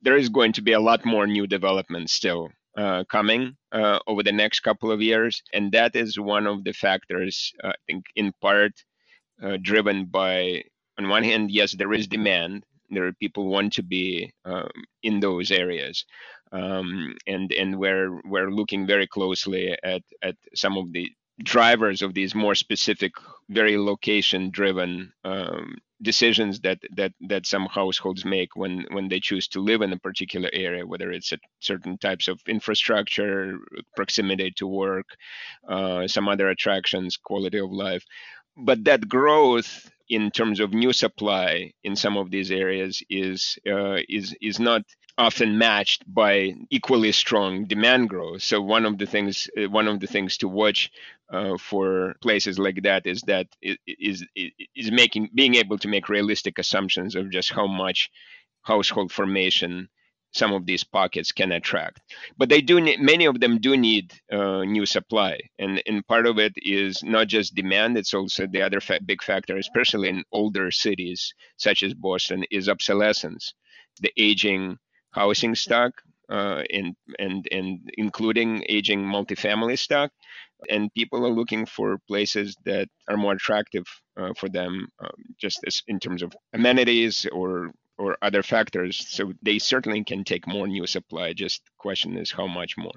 there 0.00 0.16
is 0.16 0.30
going 0.30 0.54
to 0.54 0.62
be 0.62 0.72
a 0.72 0.80
lot 0.80 1.04
more 1.04 1.26
new 1.26 1.46
development 1.46 2.08
still 2.08 2.48
uh, 2.78 3.04
coming 3.10 3.54
uh, 3.70 3.98
over 4.06 4.22
the 4.22 4.32
next 4.32 4.60
couple 4.60 4.90
of 4.90 5.02
years. 5.02 5.42
And 5.52 5.72
that 5.72 5.94
is 5.94 6.18
one 6.18 6.46
of 6.46 6.64
the 6.64 6.72
factors, 6.72 7.52
uh, 7.62 7.68
I 7.68 7.74
think, 7.86 8.06
in 8.16 8.32
part 8.40 8.72
uh, 9.42 9.58
driven 9.60 10.06
by, 10.06 10.64
on 10.98 11.10
one 11.10 11.22
hand, 11.22 11.50
yes, 11.50 11.72
there 11.72 11.92
is 11.92 12.06
demand 12.06 12.64
there 12.90 13.06
are 13.06 13.12
people 13.12 13.46
want 13.46 13.72
to 13.72 13.82
be 13.82 14.32
um, 14.44 14.70
in 15.02 15.20
those 15.20 15.50
areas 15.50 16.04
um, 16.52 17.16
and 17.26 17.52
and 17.52 17.78
we're 17.78 18.20
we're 18.24 18.50
looking 18.50 18.86
very 18.86 19.06
closely 19.06 19.76
at 19.82 20.02
at 20.22 20.36
some 20.54 20.76
of 20.78 20.92
the 20.92 21.10
drivers 21.42 22.00
of 22.00 22.14
these 22.14 22.34
more 22.34 22.54
specific 22.54 23.12
very 23.48 23.76
location 23.76 24.50
driven 24.50 25.12
um, 25.24 25.76
decisions 26.00 26.60
that 26.60 26.78
that 26.94 27.12
that 27.28 27.44
some 27.46 27.66
households 27.66 28.24
make 28.24 28.54
when 28.54 28.86
when 28.92 29.08
they 29.08 29.18
choose 29.18 29.48
to 29.48 29.60
live 29.60 29.82
in 29.82 29.92
a 29.92 29.98
particular 29.98 30.48
area 30.52 30.86
whether 30.86 31.10
it's 31.10 31.32
certain 31.60 31.98
types 31.98 32.28
of 32.28 32.40
infrastructure 32.46 33.58
proximity 33.96 34.52
to 34.52 34.66
work 34.66 35.06
uh, 35.68 36.06
some 36.06 36.28
other 36.28 36.48
attractions 36.48 37.16
quality 37.16 37.58
of 37.58 37.72
life. 37.72 38.04
But 38.56 38.84
that 38.84 39.08
growth 39.08 39.90
in 40.08 40.30
terms 40.30 40.60
of 40.60 40.72
new 40.72 40.92
supply 40.92 41.72
in 41.82 41.96
some 41.96 42.16
of 42.16 42.30
these 42.30 42.50
areas 42.50 43.02
is 43.08 43.58
uh, 43.70 43.98
is 44.08 44.34
is 44.40 44.60
not 44.60 44.82
often 45.16 45.58
matched 45.58 46.02
by 46.12 46.52
equally 46.70 47.12
strong 47.12 47.64
demand 47.64 48.08
growth. 48.08 48.42
So 48.42 48.60
one 48.60 48.84
of 48.84 48.98
the 48.98 49.06
things 49.06 49.48
uh, 49.56 49.68
one 49.70 49.88
of 49.88 50.00
the 50.00 50.06
things 50.06 50.38
to 50.38 50.48
watch 50.48 50.90
uh, 51.30 51.56
for 51.58 52.14
places 52.20 52.58
like 52.58 52.82
that 52.82 53.06
is 53.06 53.22
that 53.22 53.46
is 53.86 54.24
is 54.74 54.90
making 54.90 55.30
being 55.34 55.54
able 55.54 55.78
to 55.78 55.88
make 55.88 56.08
realistic 56.08 56.58
assumptions 56.58 57.14
of 57.14 57.30
just 57.30 57.50
how 57.50 57.66
much 57.66 58.10
household 58.62 59.12
formation 59.12 59.88
some 60.34 60.52
of 60.52 60.66
these 60.66 60.84
pockets 60.84 61.32
can 61.32 61.52
attract. 61.52 62.00
But 62.36 62.48
they 62.48 62.60
do 62.60 62.80
need, 62.80 63.00
many 63.00 63.24
of 63.24 63.40
them 63.40 63.58
do 63.58 63.76
need 63.76 64.12
uh, 64.32 64.64
new 64.64 64.86
supply, 64.86 65.38
and 65.58 65.82
and 65.86 66.06
part 66.06 66.26
of 66.26 66.38
it 66.38 66.52
is 66.56 67.02
not 67.02 67.28
just 67.28 67.54
demand; 67.54 67.96
it's 67.96 68.14
also 68.14 68.46
the 68.46 68.62
other 68.62 68.80
fa- 68.80 69.00
big 69.04 69.22
factor, 69.22 69.56
especially 69.56 70.08
in 70.08 70.24
older 70.32 70.70
cities 70.70 71.32
such 71.56 71.82
as 71.82 71.94
Boston, 71.94 72.44
is 72.50 72.68
obsolescence, 72.68 73.54
the 74.00 74.12
aging 74.18 74.76
housing 75.12 75.54
stock, 75.54 75.92
uh, 76.28 76.62
and 76.70 76.94
and 77.18 77.46
and 77.52 77.90
including 77.96 78.64
aging 78.68 79.00
multifamily 79.00 79.78
stock, 79.78 80.10
and 80.68 80.92
people 80.94 81.24
are 81.26 81.30
looking 81.32 81.66
for 81.66 81.98
places 82.08 82.56
that 82.64 82.88
are 83.08 83.16
more 83.16 83.32
attractive 83.32 83.84
uh, 84.16 84.32
for 84.36 84.48
them, 84.48 84.88
um, 85.00 85.18
just 85.38 85.60
as 85.66 85.82
in 85.86 86.00
terms 86.00 86.22
of 86.22 86.32
amenities 86.52 87.26
or 87.32 87.72
or 87.98 88.16
other 88.22 88.42
factors. 88.42 89.06
So 89.08 89.32
they 89.42 89.58
certainly 89.58 90.04
can 90.04 90.24
take 90.24 90.46
more 90.46 90.66
new 90.66 90.86
supply. 90.86 91.32
Just 91.32 91.62
question 91.78 92.16
is 92.16 92.32
how 92.32 92.46
much 92.46 92.76
more. 92.76 92.94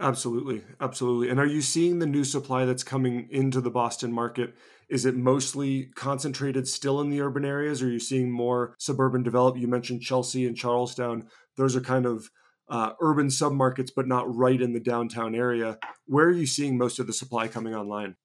Absolutely, 0.00 0.62
absolutely. 0.80 1.28
And 1.28 1.38
are 1.38 1.46
you 1.46 1.60
seeing 1.60 1.98
the 1.98 2.06
new 2.06 2.24
supply 2.24 2.64
that's 2.64 2.82
coming 2.82 3.28
into 3.30 3.60
the 3.60 3.70
Boston 3.70 4.10
market? 4.12 4.54
Is 4.88 5.04
it 5.04 5.14
mostly 5.14 5.90
concentrated 5.94 6.66
still 6.66 7.00
in 7.00 7.10
the 7.10 7.20
urban 7.20 7.44
areas, 7.44 7.82
or 7.82 7.86
are 7.86 7.90
you 7.90 8.00
seeing 8.00 8.30
more 8.30 8.74
suburban 8.78 9.22
develop? 9.22 9.58
You 9.58 9.68
mentioned 9.68 10.00
Chelsea 10.00 10.46
and 10.46 10.56
Charlestown; 10.56 11.28
those 11.56 11.76
are 11.76 11.82
kind 11.82 12.06
of 12.06 12.30
uh, 12.70 12.92
urban 13.00 13.26
submarkets, 13.28 13.90
but 13.94 14.08
not 14.08 14.34
right 14.34 14.60
in 14.60 14.72
the 14.72 14.80
downtown 14.80 15.34
area. 15.34 15.78
Where 16.06 16.26
are 16.26 16.32
you 16.32 16.46
seeing 16.46 16.78
most 16.78 16.98
of 16.98 17.06
the 17.06 17.12
supply 17.12 17.46
coming 17.46 17.74
online? 17.74 18.16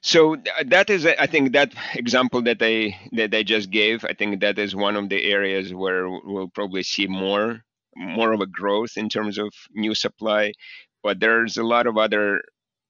So 0.00 0.36
that 0.66 0.90
is, 0.90 1.06
I 1.06 1.26
think, 1.26 1.52
that 1.52 1.74
example 1.94 2.42
that 2.42 2.58
I 2.60 2.98
that 3.12 3.34
I 3.34 3.42
just 3.42 3.70
gave. 3.70 4.04
I 4.04 4.12
think 4.14 4.40
that 4.40 4.58
is 4.58 4.74
one 4.76 4.96
of 4.96 5.08
the 5.08 5.24
areas 5.24 5.74
where 5.74 6.08
we'll 6.08 6.48
probably 6.48 6.82
see 6.82 7.06
more 7.06 7.62
more 7.96 8.32
of 8.32 8.40
a 8.40 8.46
growth 8.46 8.96
in 8.96 9.08
terms 9.08 9.38
of 9.38 9.52
new 9.74 9.94
supply. 9.94 10.52
But 11.02 11.20
there's 11.20 11.56
a 11.56 11.64
lot 11.64 11.86
of 11.86 11.96
other 11.96 12.42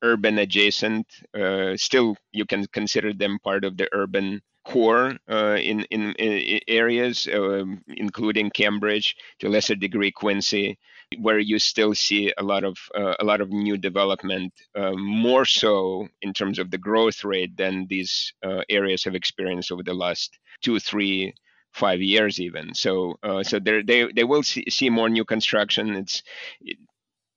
urban 0.02 0.38
adjacent. 0.38 1.06
Uh, 1.34 1.76
still, 1.76 2.16
you 2.32 2.44
can 2.44 2.66
consider 2.66 3.12
them 3.12 3.38
part 3.42 3.64
of 3.64 3.76
the 3.76 3.88
urban 3.92 4.42
core 4.64 5.16
uh, 5.30 5.56
in, 5.60 5.82
in, 5.90 6.12
in, 6.14 6.60
areas, 6.66 7.28
uh, 7.28 7.64
including 7.88 8.50
Cambridge, 8.50 9.14
to 9.38 9.46
a 9.46 9.50
lesser 9.50 9.76
degree 9.76 10.10
Quincy, 10.10 10.78
where 11.18 11.38
you 11.38 11.58
still 11.58 11.94
see 11.94 12.32
a 12.36 12.42
lot 12.42 12.64
of 12.64 12.76
uh, 12.94 13.14
a 13.20 13.24
lot 13.24 13.40
of 13.40 13.50
new 13.50 13.76
development, 13.76 14.52
uh, 14.74 14.92
more 14.92 15.44
so 15.44 16.08
in 16.22 16.32
terms 16.32 16.58
of 16.58 16.70
the 16.70 16.78
growth 16.78 17.24
rate 17.24 17.56
than 17.56 17.86
these 17.88 18.32
uh, 18.44 18.62
areas 18.68 19.04
have 19.04 19.14
experienced 19.14 19.70
over 19.70 19.82
the 19.82 19.94
last 19.94 20.38
two, 20.62 20.78
three, 20.80 21.32
five 21.72 22.00
years 22.00 22.40
even. 22.40 22.74
So 22.74 23.18
uh, 23.22 23.42
so 23.42 23.58
they 23.60 23.82
they 23.82 24.24
will 24.24 24.42
see, 24.42 24.64
see 24.68 24.90
more 24.90 25.08
new 25.08 25.24
construction. 25.24 25.94
It's 25.94 26.22
it, 26.60 26.78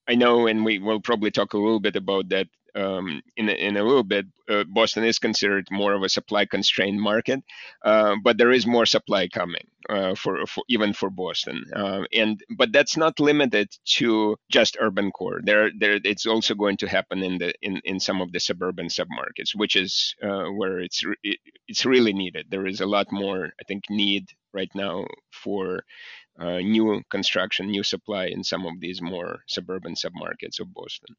I 0.07 0.15
know, 0.15 0.47
and 0.47 0.65
we 0.65 0.79
will 0.79 1.01
probably 1.01 1.29
talk 1.29 1.53
a 1.53 1.57
little 1.57 1.79
bit 1.79 1.95
about 1.95 2.29
that 2.29 2.47
um, 2.73 3.21
in, 3.37 3.49
in 3.49 3.77
a 3.77 3.83
little 3.83 4.03
bit, 4.03 4.25
uh, 4.47 4.63
Boston 4.63 5.03
is 5.03 5.19
considered 5.19 5.67
more 5.71 5.93
of 5.93 6.03
a 6.03 6.09
supply 6.09 6.45
constrained 6.45 7.01
market, 7.01 7.43
uh, 7.83 8.15
but 8.23 8.37
there 8.37 8.51
is 8.51 8.65
more 8.65 8.85
supply 8.85 9.27
coming 9.27 9.67
uh, 9.89 10.15
for, 10.15 10.45
for, 10.45 10.63
even 10.69 10.93
for 10.93 11.09
Boston. 11.09 11.63
Uh, 11.75 12.03
and 12.13 12.41
but 12.57 12.71
that's 12.71 12.95
not 12.95 13.19
limited 13.19 13.69
to 13.97 14.37
just 14.51 14.77
urban 14.79 15.11
core. 15.11 15.41
There, 15.43 15.71
there 15.77 15.99
it's 16.03 16.25
also 16.25 16.53
going 16.55 16.77
to 16.77 16.87
happen 16.87 17.23
in 17.23 17.37
the 17.39 17.53
in, 17.61 17.81
in 17.83 17.99
some 17.99 18.21
of 18.21 18.31
the 18.31 18.39
suburban 18.39 18.87
submarkets, 18.87 19.55
which 19.55 19.75
is 19.75 20.13
uh, 20.23 20.45
where 20.45 20.79
it's 20.79 21.03
re- 21.03 21.39
it's 21.67 21.85
really 21.85 22.13
needed. 22.13 22.47
There 22.49 22.67
is 22.67 22.81
a 22.81 22.85
lot 22.85 23.11
more, 23.11 23.45
I 23.45 23.63
think, 23.67 23.83
need 23.89 24.27
right 24.53 24.71
now 24.75 25.05
for 25.31 25.83
uh, 26.39 26.59
new 26.59 27.01
construction, 27.09 27.67
new 27.67 27.83
supply 27.83 28.25
in 28.25 28.43
some 28.43 28.65
of 28.65 28.79
these 28.79 29.01
more 29.01 29.39
suburban 29.47 29.95
submarkets 29.95 30.59
of 30.59 30.73
Boston. 30.73 31.15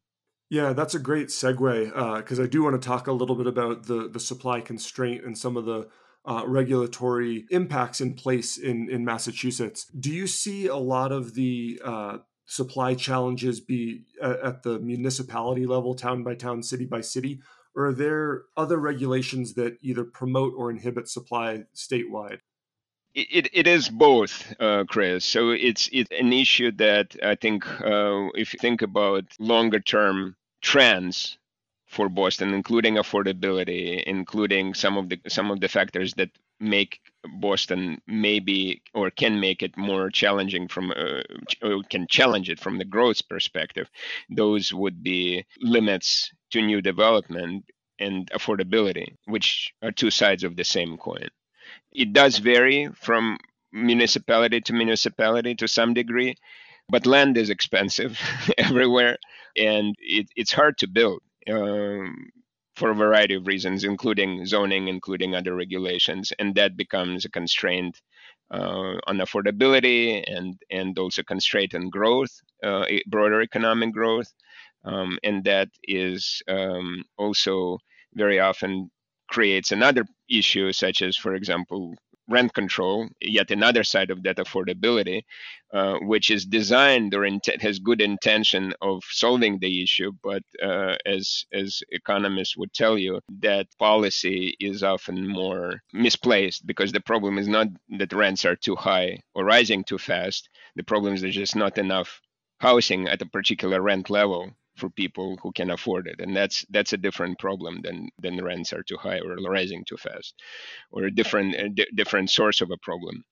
Yeah, 0.49 0.73
that's 0.73 0.95
a 0.95 0.99
great 0.99 1.27
segue 1.27 2.17
because 2.17 2.39
uh, 2.39 2.43
I 2.43 2.47
do 2.47 2.63
want 2.63 2.81
to 2.81 2.85
talk 2.85 3.07
a 3.07 3.13
little 3.13 3.35
bit 3.35 3.47
about 3.47 3.85
the 3.85 4.09
the 4.09 4.19
supply 4.19 4.59
constraint 4.61 5.23
and 5.25 5.37
some 5.37 5.55
of 5.55 5.65
the 5.65 5.87
uh, 6.25 6.43
regulatory 6.45 7.45
impacts 7.49 8.01
in 8.01 8.13
place 8.13 8.57
in 8.57 8.89
in 8.89 9.03
Massachusetts. 9.03 9.85
Do 9.97 10.11
you 10.11 10.27
see 10.27 10.67
a 10.67 10.77
lot 10.77 11.11
of 11.11 11.33
the 11.33 11.81
uh, 11.83 12.17
supply 12.45 12.95
challenges 12.95 13.59
be 13.59 14.03
at, 14.21 14.39
at 14.39 14.63
the 14.63 14.79
municipality 14.79 15.65
level, 15.65 15.95
town 15.95 16.23
by 16.23 16.35
town, 16.35 16.61
city 16.61 16.85
by 16.85 17.01
city, 17.01 17.41
or 17.75 17.87
are 17.87 17.93
there 17.93 18.43
other 18.57 18.77
regulations 18.77 19.53
that 19.53 19.77
either 19.81 20.03
promote 20.03 20.53
or 20.57 20.69
inhibit 20.69 21.07
supply 21.07 21.63
statewide? 21.75 22.39
It, 23.13 23.49
it 23.51 23.67
is 23.67 23.89
both, 23.89 24.53
uh, 24.59 24.85
Chris. 24.87 25.25
So 25.25 25.49
it's 25.49 25.89
it's 25.91 26.09
an 26.17 26.31
issue 26.31 26.71
that 26.73 27.15
I 27.21 27.35
think 27.35 27.67
uh, 27.81 28.29
if 28.35 28.53
you 28.53 28.59
think 28.59 28.81
about 28.81 29.25
longer 29.37 29.79
term 29.79 30.35
trends 30.61 31.37
for 31.91 32.07
Boston, 32.07 32.53
including 32.53 32.95
affordability, 32.95 34.01
including 34.03 34.73
some 34.73 34.95
of 34.97 35.09
the 35.09 35.19
some 35.27 35.51
of 35.51 35.59
the 35.59 35.67
factors 35.67 36.13
that 36.13 36.29
make 36.61 37.01
Boston 37.39 38.01
maybe 38.07 38.81
or 38.93 39.11
can 39.11 39.41
make 39.41 39.61
it 39.61 39.75
more 39.75 40.09
challenging 40.09 40.69
from 40.69 40.91
uh, 40.91 41.21
can 41.89 42.07
challenge 42.07 42.49
it 42.49 42.61
from 42.61 42.77
the 42.77 42.85
growth 42.85 43.27
perspective. 43.27 43.89
Those 44.29 44.73
would 44.73 45.03
be 45.03 45.45
limits 45.59 46.31
to 46.51 46.61
new 46.61 46.81
development 46.81 47.65
and 47.99 48.31
affordability, 48.31 49.17
which 49.25 49.73
are 49.83 49.91
two 49.91 50.11
sides 50.11 50.45
of 50.45 50.55
the 50.55 50.63
same 50.63 50.97
coin. 50.97 51.27
It 51.91 52.13
does 52.13 52.37
vary 52.37 52.87
from 52.95 53.37
municipality 53.73 54.61
to 54.61 54.73
municipality 54.73 55.55
to 55.55 55.67
some 55.67 55.93
degree, 55.93 56.35
but 56.87 57.05
land 57.05 57.37
is 57.37 57.49
expensive 57.49 58.17
everywhere 58.57 59.17
and 59.57 59.95
it, 59.99 60.27
it's 60.37 60.53
hard 60.53 60.77
to 60.77 60.87
build 60.87 61.21
um, 61.49 62.29
for 62.75 62.91
a 62.91 62.95
variety 62.95 63.35
of 63.35 63.47
reasons, 63.47 63.83
including 63.83 64.45
zoning, 64.45 64.87
including 64.87 65.35
other 65.35 65.55
regulations, 65.55 66.31
and 66.39 66.55
that 66.55 66.77
becomes 66.77 67.25
a 67.25 67.29
constraint 67.29 68.01
uh, 68.51 68.95
on 69.07 69.17
affordability 69.17 70.23
and 70.27 70.55
and 70.69 70.97
also 70.99 71.23
constraint 71.23 71.73
on 71.75 71.89
growth, 71.89 72.31
uh, 72.63 72.85
broader 73.07 73.41
economic 73.41 73.93
growth, 73.93 74.33
um, 74.85 75.17
and 75.23 75.43
that 75.43 75.69
is 75.83 76.41
um, 76.47 77.03
also 77.17 77.77
very 78.13 78.39
often 78.39 78.89
creates 79.29 79.71
another 79.71 80.05
issue, 80.29 80.71
such 80.73 81.01
as, 81.01 81.15
for 81.17 81.35
example, 81.35 81.95
rent 82.31 82.53
control, 82.53 83.09
yet 83.21 83.51
another 83.51 83.83
side 83.83 84.09
of 84.11 84.23
that 84.23 84.37
affordability, 84.37 85.23
uh, 85.73 85.97
which 86.01 86.31
is 86.31 86.45
designed 86.45 87.13
or 87.13 87.25
int- 87.25 87.61
has 87.61 87.79
good 87.79 88.01
intention 88.01 88.73
of 88.81 89.03
solving 89.09 89.59
the 89.59 89.83
issue, 89.83 90.11
but 90.23 90.43
uh, 90.61 90.95
as 91.05 91.45
as 91.53 91.81
economists 91.91 92.57
would 92.57 92.73
tell 92.73 92.97
you, 92.97 93.19
that 93.39 93.67
policy 93.79 94.55
is 94.59 94.83
often 94.83 95.27
more 95.27 95.81
misplaced 95.93 96.65
because 96.65 96.91
the 96.91 97.01
problem 97.01 97.37
is 97.37 97.47
not 97.47 97.67
that 97.99 98.13
rents 98.13 98.45
are 98.45 98.55
too 98.55 98.75
high 98.75 99.19
or 99.35 99.45
rising 99.45 99.83
too 99.83 99.97
fast. 99.97 100.49
The 100.75 100.83
problem 100.83 101.13
is 101.13 101.21
there's 101.21 101.35
just 101.35 101.55
not 101.55 101.77
enough 101.77 102.21
housing 102.59 103.07
at 103.07 103.21
a 103.21 103.25
particular 103.25 103.81
rent 103.81 104.09
level 104.09 104.51
for 104.75 104.89
people 104.89 105.37
who 105.41 105.51
can 105.51 105.71
afford 105.71 106.07
it. 106.07 106.19
And 106.19 106.35
that's 106.35 106.65
that's 106.69 106.93
a 106.93 106.97
different 106.97 107.39
problem 107.39 107.81
than 107.81 108.09
than 108.19 108.43
rents 108.43 108.73
are 108.73 108.83
too 108.83 108.97
high 108.97 109.19
or 109.19 109.35
rising 109.49 109.83
too 109.87 109.97
fast 109.97 110.33
or 110.91 111.05
a 111.05 111.11
different 111.11 111.55
a 111.55 111.69
d- 111.69 111.87
different 111.95 112.29
source 112.29 112.61
of 112.61 112.71
a 112.71 112.77
problem. 112.77 113.23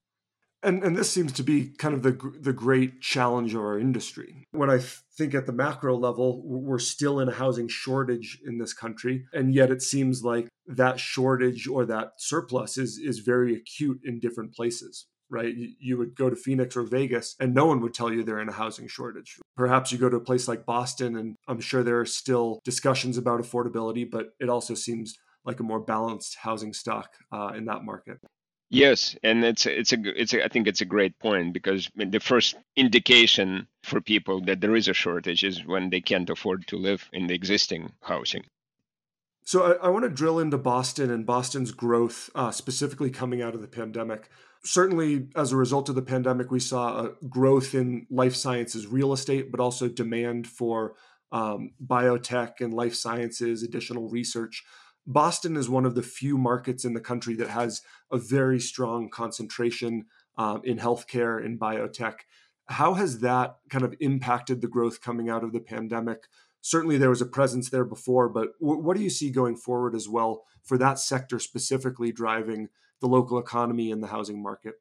And 0.62 0.84
and 0.84 0.98
this 0.98 1.10
seems 1.10 1.31
to 1.34 1.43
be 1.43 1.69
kind 1.77 1.93
of 1.93 2.03
the 2.03 2.17
the 2.41 2.53
great 2.53 3.01
challenge 3.01 3.53
of 3.53 3.62
our 3.62 3.79
industry. 3.79 4.46
When 4.51 4.69
I 4.69 4.79
think 5.17 5.34
at 5.34 5.46
the 5.46 5.53
macro 5.53 5.98
level, 5.98 6.41
we're 6.43 6.79
still 6.79 7.19
in 7.19 7.29
a 7.29 7.34
housing 7.34 7.69
shortage 7.69 8.39
in 8.46 8.58
this 8.58 8.74
country, 8.74 9.25
and 9.31 9.53
yet 9.53 9.72
it 9.72 9.81
seems 9.81 10.22
like 10.24 10.50
that 10.67 11.00
shortage 11.00 11.67
or 11.67 11.86
that 11.86 12.13
surplus 12.17 12.77
is 12.77 12.98
is 12.98 13.19
very 13.19 13.55
acute 13.55 14.01
in 14.03 14.19
different 14.19 14.53
places 14.53 15.08
right? 15.29 15.53
You 15.79 15.98
would 15.98 16.15
go 16.15 16.29
to 16.29 16.36
Phoenix 16.36 16.75
or 16.75 16.83
Vegas 16.83 17.36
and 17.39 17.53
no 17.53 17.65
one 17.65 17.81
would 17.81 17.93
tell 17.93 18.12
you 18.12 18.24
they're 18.24 18.39
in 18.39 18.50
a 18.50 18.53
housing 18.53 18.88
shortage. 18.88 19.38
Perhaps 19.55 19.91
you 19.91 19.98
go 19.98 20.09
to 20.09 20.17
a 20.17 20.21
place 20.21 20.48
like 20.48 20.65
Boston 20.65 21.15
and 21.15 21.36
I'm 21.48 21.62
sure 21.62 21.83
there 21.83 22.00
are 22.00 22.05
still 22.05 22.59
discussions 22.63 23.17
about 23.17 23.41
affordability, 23.41 24.09
but 24.09 24.33
it 24.39 24.50
also 24.50 24.74
seems 24.74 25.17
like 25.45 25.59
a 25.59 25.63
more 25.63 25.79
balanced 25.79 26.36
housing 26.36 26.74
stock 26.74 27.13
uh, 27.31 27.51
in 27.55 27.65
that 27.65 27.83
market. 27.83 28.19
Yes, 28.71 29.15
and 29.24 29.43
it's 29.43 29.65
it's 29.65 29.93
a 29.93 29.98
it's 30.21 30.33
a, 30.36 30.45
I 30.45 30.48
think 30.48 30.67
it's 30.67 30.81
a 30.81 30.86
great 30.86 31.17
point 31.17 31.53
because 31.53 31.89
the 31.95 32.19
first 32.19 32.55
indication 32.75 33.67
for 33.83 34.00
people 34.00 34.41
that 34.41 34.62
there 34.62 34.75
is 34.75 34.88
a 34.88 34.93
shortage 34.93 35.43
is 35.43 35.65
when 35.65 35.89
they 35.89 36.01
can't 36.01 36.29
afford 36.29 36.67
to 36.67 36.77
live 36.77 37.09
in 37.12 37.25
the 37.25 37.33
existing 37.33 37.93
housing. 38.03 38.43
So 39.43 39.63
I, 39.63 39.88
I 39.88 39.89
want 39.89 40.03
to 40.03 40.09
drill 40.09 40.38
into 40.38 40.59
Boston 40.59 41.09
and 41.09 41.25
Boston's 41.25 41.71
growth, 41.71 42.29
uh, 42.36 42.51
specifically 42.51 43.09
coming 43.09 43.41
out 43.41 43.55
of 43.55 43.62
the 43.62 43.67
pandemic 43.67 44.29
certainly 44.63 45.27
as 45.35 45.51
a 45.51 45.57
result 45.57 45.89
of 45.89 45.95
the 45.95 46.01
pandemic, 46.01 46.51
we 46.51 46.59
saw 46.59 47.05
a 47.05 47.11
growth 47.27 47.73
in 47.73 48.05
life 48.09 48.35
sciences 48.35 48.87
real 48.87 49.13
estate, 49.13 49.51
but 49.51 49.59
also 49.59 49.87
demand 49.87 50.47
for 50.47 50.95
um, 51.31 51.71
biotech 51.85 52.59
and 52.59 52.73
life 52.73 52.95
sciences, 52.95 53.63
additional 53.63 54.09
research. 54.09 54.63
Boston 55.05 55.55
is 55.57 55.69
one 55.69 55.85
of 55.85 55.95
the 55.95 56.03
few 56.03 56.37
markets 56.37 56.85
in 56.85 56.93
the 56.93 56.99
country 56.99 57.35
that 57.35 57.49
has 57.49 57.81
a 58.11 58.17
very 58.17 58.59
strong 58.59 59.09
concentration 59.09 60.05
um, 60.37 60.61
in 60.63 60.77
healthcare 60.77 61.43
and 61.43 61.59
biotech. 61.59 62.15
How 62.67 62.93
has 62.93 63.19
that 63.19 63.57
kind 63.69 63.83
of 63.83 63.95
impacted 63.99 64.61
the 64.61 64.67
growth 64.67 65.01
coming 65.01 65.29
out 65.29 65.43
of 65.43 65.51
the 65.51 65.59
pandemic? 65.59 66.27
Certainly, 66.61 66.97
there 66.97 67.09
was 67.09 67.21
a 67.21 67.25
presence 67.25 67.69
there 67.69 67.85
before, 67.85 68.29
but 68.29 68.49
w- 68.59 68.81
what 68.81 68.97
do 68.97 69.03
you 69.03 69.09
see 69.09 69.31
going 69.31 69.55
forward 69.55 69.95
as 69.95 70.09
well 70.09 70.43
for 70.63 70.77
that 70.77 70.99
sector 70.99 71.39
specifically 71.39 72.11
driving 72.11 72.69
the 73.01 73.07
local 73.07 73.39
economy 73.39 73.91
and 73.91 74.03
the 74.03 74.07
housing 74.07 74.41
market? 74.41 74.75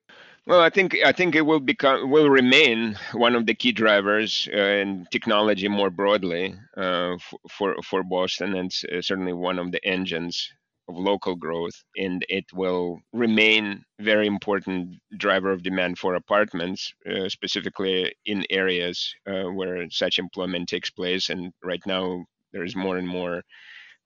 Well, 0.46 0.60
I 0.60 0.70
think 0.70 0.96
I 1.04 1.12
think 1.12 1.34
it 1.34 1.42
will 1.42 1.60
become 1.60 2.10
will 2.10 2.30
remain 2.30 2.96
one 3.12 3.34
of 3.34 3.46
the 3.46 3.54
key 3.54 3.72
drivers 3.72 4.48
uh, 4.52 4.56
in 4.56 5.06
technology 5.10 5.68
more 5.68 5.90
broadly 5.90 6.54
uh, 6.76 7.16
for, 7.18 7.38
for 7.50 7.76
for 7.82 8.02
Boston, 8.02 8.54
and 8.54 8.72
uh, 8.90 9.02
certainly 9.02 9.34
one 9.34 9.58
of 9.58 9.72
the 9.72 9.84
engines 9.84 10.50
of 10.88 10.96
local 10.96 11.36
growth, 11.36 11.74
and 11.96 12.24
it 12.28 12.44
will 12.52 13.00
remain 13.12 13.84
very 14.00 14.26
important 14.26 14.96
driver 15.16 15.52
of 15.52 15.62
demand 15.62 15.98
for 15.98 16.14
apartments, 16.14 16.92
uh, 17.10 17.28
specifically 17.28 18.14
in 18.26 18.44
areas 18.50 19.14
uh, 19.26 19.44
where 19.44 19.88
such 19.90 20.18
employment 20.18 20.68
takes 20.68 20.90
place. 20.90 21.28
And 21.30 21.52
right 21.62 21.84
now, 21.86 22.24
there 22.52 22.64
is 22.64 22.74
more 22.76 22.96
and 22.96 23.08
more 23.08 23.42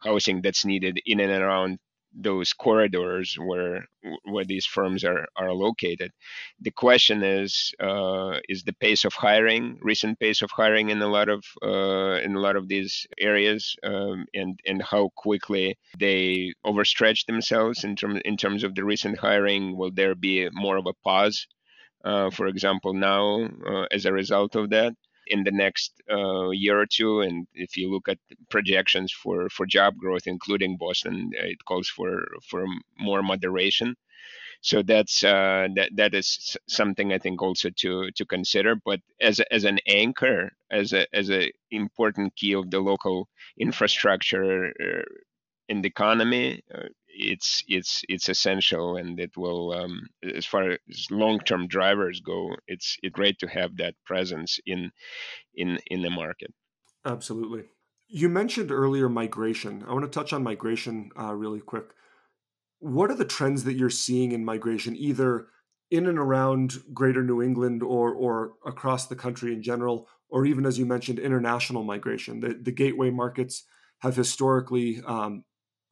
housing 0.00 0.42
that's 0.42 0.64
needed 0.64 1.00
in 1.06 1.20
and 1.20 1.30
around 1.32 1.78
those 2.14 2.52
corridors 2.52 3.36
where 3.38 3.86
where 4.24 4.44
these 4.44 4.66
firms 4.66 5.04
are 5.04 5.26
are 5.36 5.52
located. 5.52 6.12
The 6.60 6.70
question 6.70 7.22
is 7.22 7.72
uh, 7.80 8.38
is 8.48 8.64
the 8.64 8.74
pace 8.74 9.04
of 9.04 9.14
hiring, 9.14 9.78
recent 9.82 10.18
pace 10.18 10.42
of 10.42 10.50
hiring 10.50 10.90
in 10.90 11.00
a 11.02 11.08
lot 11.08 11.28
of 11.28 11.44
uh, 11.62 12.20
in 12.24 12.34
a 12.34 12.40
lot 12.40 12.56
of 12.56 12.68
these 12.68 13.06
areas, 13.18 13.76
um, 13.82 14.26
and 14.34 14.58
and 14.66 14.82
how 14.82 15.10
quickly 15.16 15.78
they 15.98 16.52
overstretch 16.66 17.26
themselves 17.26 17.84
in 17.84 17.96
terms 17.96 18.20
in 18.24 18.36
terms 18.36 18.64
of 18.64 18.74
the 18.74 18.84
recent 18.84 19.18
hiring. 19.18 19.76
Will 19.76 19.92
there 19.92 20.14
be 20.14 20.48
more 20.52 20.76
of 20.76 20.86
a 20.86 20.94
pause? 21.04 21.46
Uh, 22.04 22.30
for 22.30 22.48
example, 22.48 22.92
now 22.94 23.48
uh, 23.66 23.86
as 23.92 24.06
a 24.06 24.12
result 24.12 24.56
of 24.56 24.70
that, 24.70 24.92
in 25.32 25.44
the 25.44 25.50
next 25.64 25.90
uh, 26.10 26.50
year 26.50 26.76
or 26.80 26.86
two. 26.86 27.20
And 27.22 27.46
if 27.54 27.76
you 27.76 27.90
look 27.90 28.08
at 28.08 28.18
projections 28.50 29.12
for, 29.12 29.48
for 29.48 29.66
job 29.66 29.96
growth, 29.96 30.26
including 30.26 30.76
Boston, 30.78 31.30
it 31.32 31.64
calls 31.64 31.88
for 31.88 32.12
for 32.50 32.64
more 32.98 33.22
moderation. 33.22 33.96
So 34.62 34.82
that's 34.82 35.24
uh, 35.24 35.66
that 35.76 35.90
that 35.96 36.14
is 36.14 36.56
something 36.68 37.12
I 37.12 37.18
think 37.18 37.42
also 37.42 37.68
to 37.82 38.10
to 38.12 38.24
consider. 38.24 38.76
But 38.76 39.00
as 39.20 39.40
as 39.50 39.64
an 39.64 39.78
anchor, 39.88 40.52
as 40.70 40.92
a 40.92 41.02
as 41.12 41.30
a 41.30 41.50
important 41.70 42.36
key 42.36 42.54
of 42.54 42.70
the 42.70 42.80
local 42.80 43.28
infrastructure 43.58 44.66
uh, 44.86 45.04
in 45.68 45.82
the 45.82 45.88
economy, 45.88 46.62
uh, 46.72 46.88
it's 47.14 47.62
it's 47.68 48.02
it's 48.08 48.28
essential 48.28 48.96
and 48.96 49.20
it 49.20 49.36
will 49.36 49.72
um, 49.72 50.08
as 50.34 50.46
far 50.46 50.70
as 50.70 51.06
long-term 51.10 51.66
drivers 51.66 52.20
go 52.20 52.54
it's 52.66 52.96
it's 53.02 53.12
great 53.12 53.38
to 53.38 53.46
have 53.46 53.76
that 53.76 53.94
presence 54.06 54.58
in 54.66 54.90
in 55.54 55.78
in 55.86 56.02
the 56.02 56.10
market. 56.10 56.52
Absolutely. 57.04 57.64
You 58.08 58.28
mentioned 58.28 58.70
earlier 58.70 59.08
migration. 59.08 59.84
I 59.88 59.92
want 59.92 60.04
to 60.04 60.18
touch 60.18 60.32
on 60.32 60.42
migration 60.42 61.10
uh, 61.18 61.34
really 61.34 61.60
quick. 61.60 61.86
What 62.78 63.10
are 63.10 63.16
the 63.16 63.24
trends 63.24 63.64
that 63.64 63.74
you're 63.74 63.90
seeing 63.90 64.32
in 64.32 64.44
migration 64.44 64.96
either 64.96 65.46
in 65.90 66.06
and 66.06 66.18
around 66.18 66.74
greater 66.94 67.22
new 67.22 67.42
england 67.42 67.82
or 67.82 68.12
or 68.12 68.54
across 68.64 69.06
the 69.06 69.16
country 69.16 69.52
in 69.52 69.62
general 69.62 70.08
or 70.28 70.46
even 70.46 70.64
as 70.64 70.78
you 70.78 70.86
mentioned 70.86 71.18
international 71.18 71.84
migration? 71.84 72.40
The, 72.40 72.58
the 72.60 72.72
gateway 72.72 73.10
markets 73.10 73.64
have 74.00 74.16
historically 74.16 75.00
um, 75.06 75.44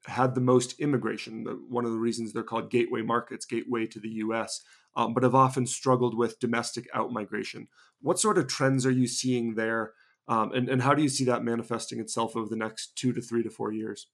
had 0.06 0.34
the 0.34 0.40
most 0.40 0.78
immigration. 0.80 1.44
One 1.68 1.84
of 1.84 1.92
the 1.92 1.98
reasons 1.98 2.32
they're 2.32 2.42
called 2.42 2.70
gateway 2.70 3.02
markets, 3.02 3.46
gateway 3.46 3.86
to 3.86 4.00
the 4.00 4.08
US, 4.08 4.62
um, 4.96 5.14
but 5.14 5.22
have 5.22 5.34
often 5.34 5.66
struggled 5.66 6.16
with 6.16 6.40
domestic 6.40 6.90
outmigration. 6.92 7.66
What 8.00 8.18
sort 8.18 8.38
of 8.38 8.46
trends 8.46 8.86
are 8.86 8.90
you 8.90 9.06
seeing 9.06 9.54
there? 9.54 9.92
Um, 10.28 10.52
and, 10.52 10.68
and 10.68 10.82
how 10.82 10.94
do 10.94 11.02
you 11.02 11.08
see 11.08 11.24
that 11.24 11.44
manifesting 11.44 12.00
itself 12.00 12.36
over 12.36 12.48
the 12.48 12.56
next 12.56 12.96
two 12.96 13.12
to 13.12 13.20
three 13.20 13.42
to 13.42 13.50
four 13.50 13.72
years? 13.72 14.06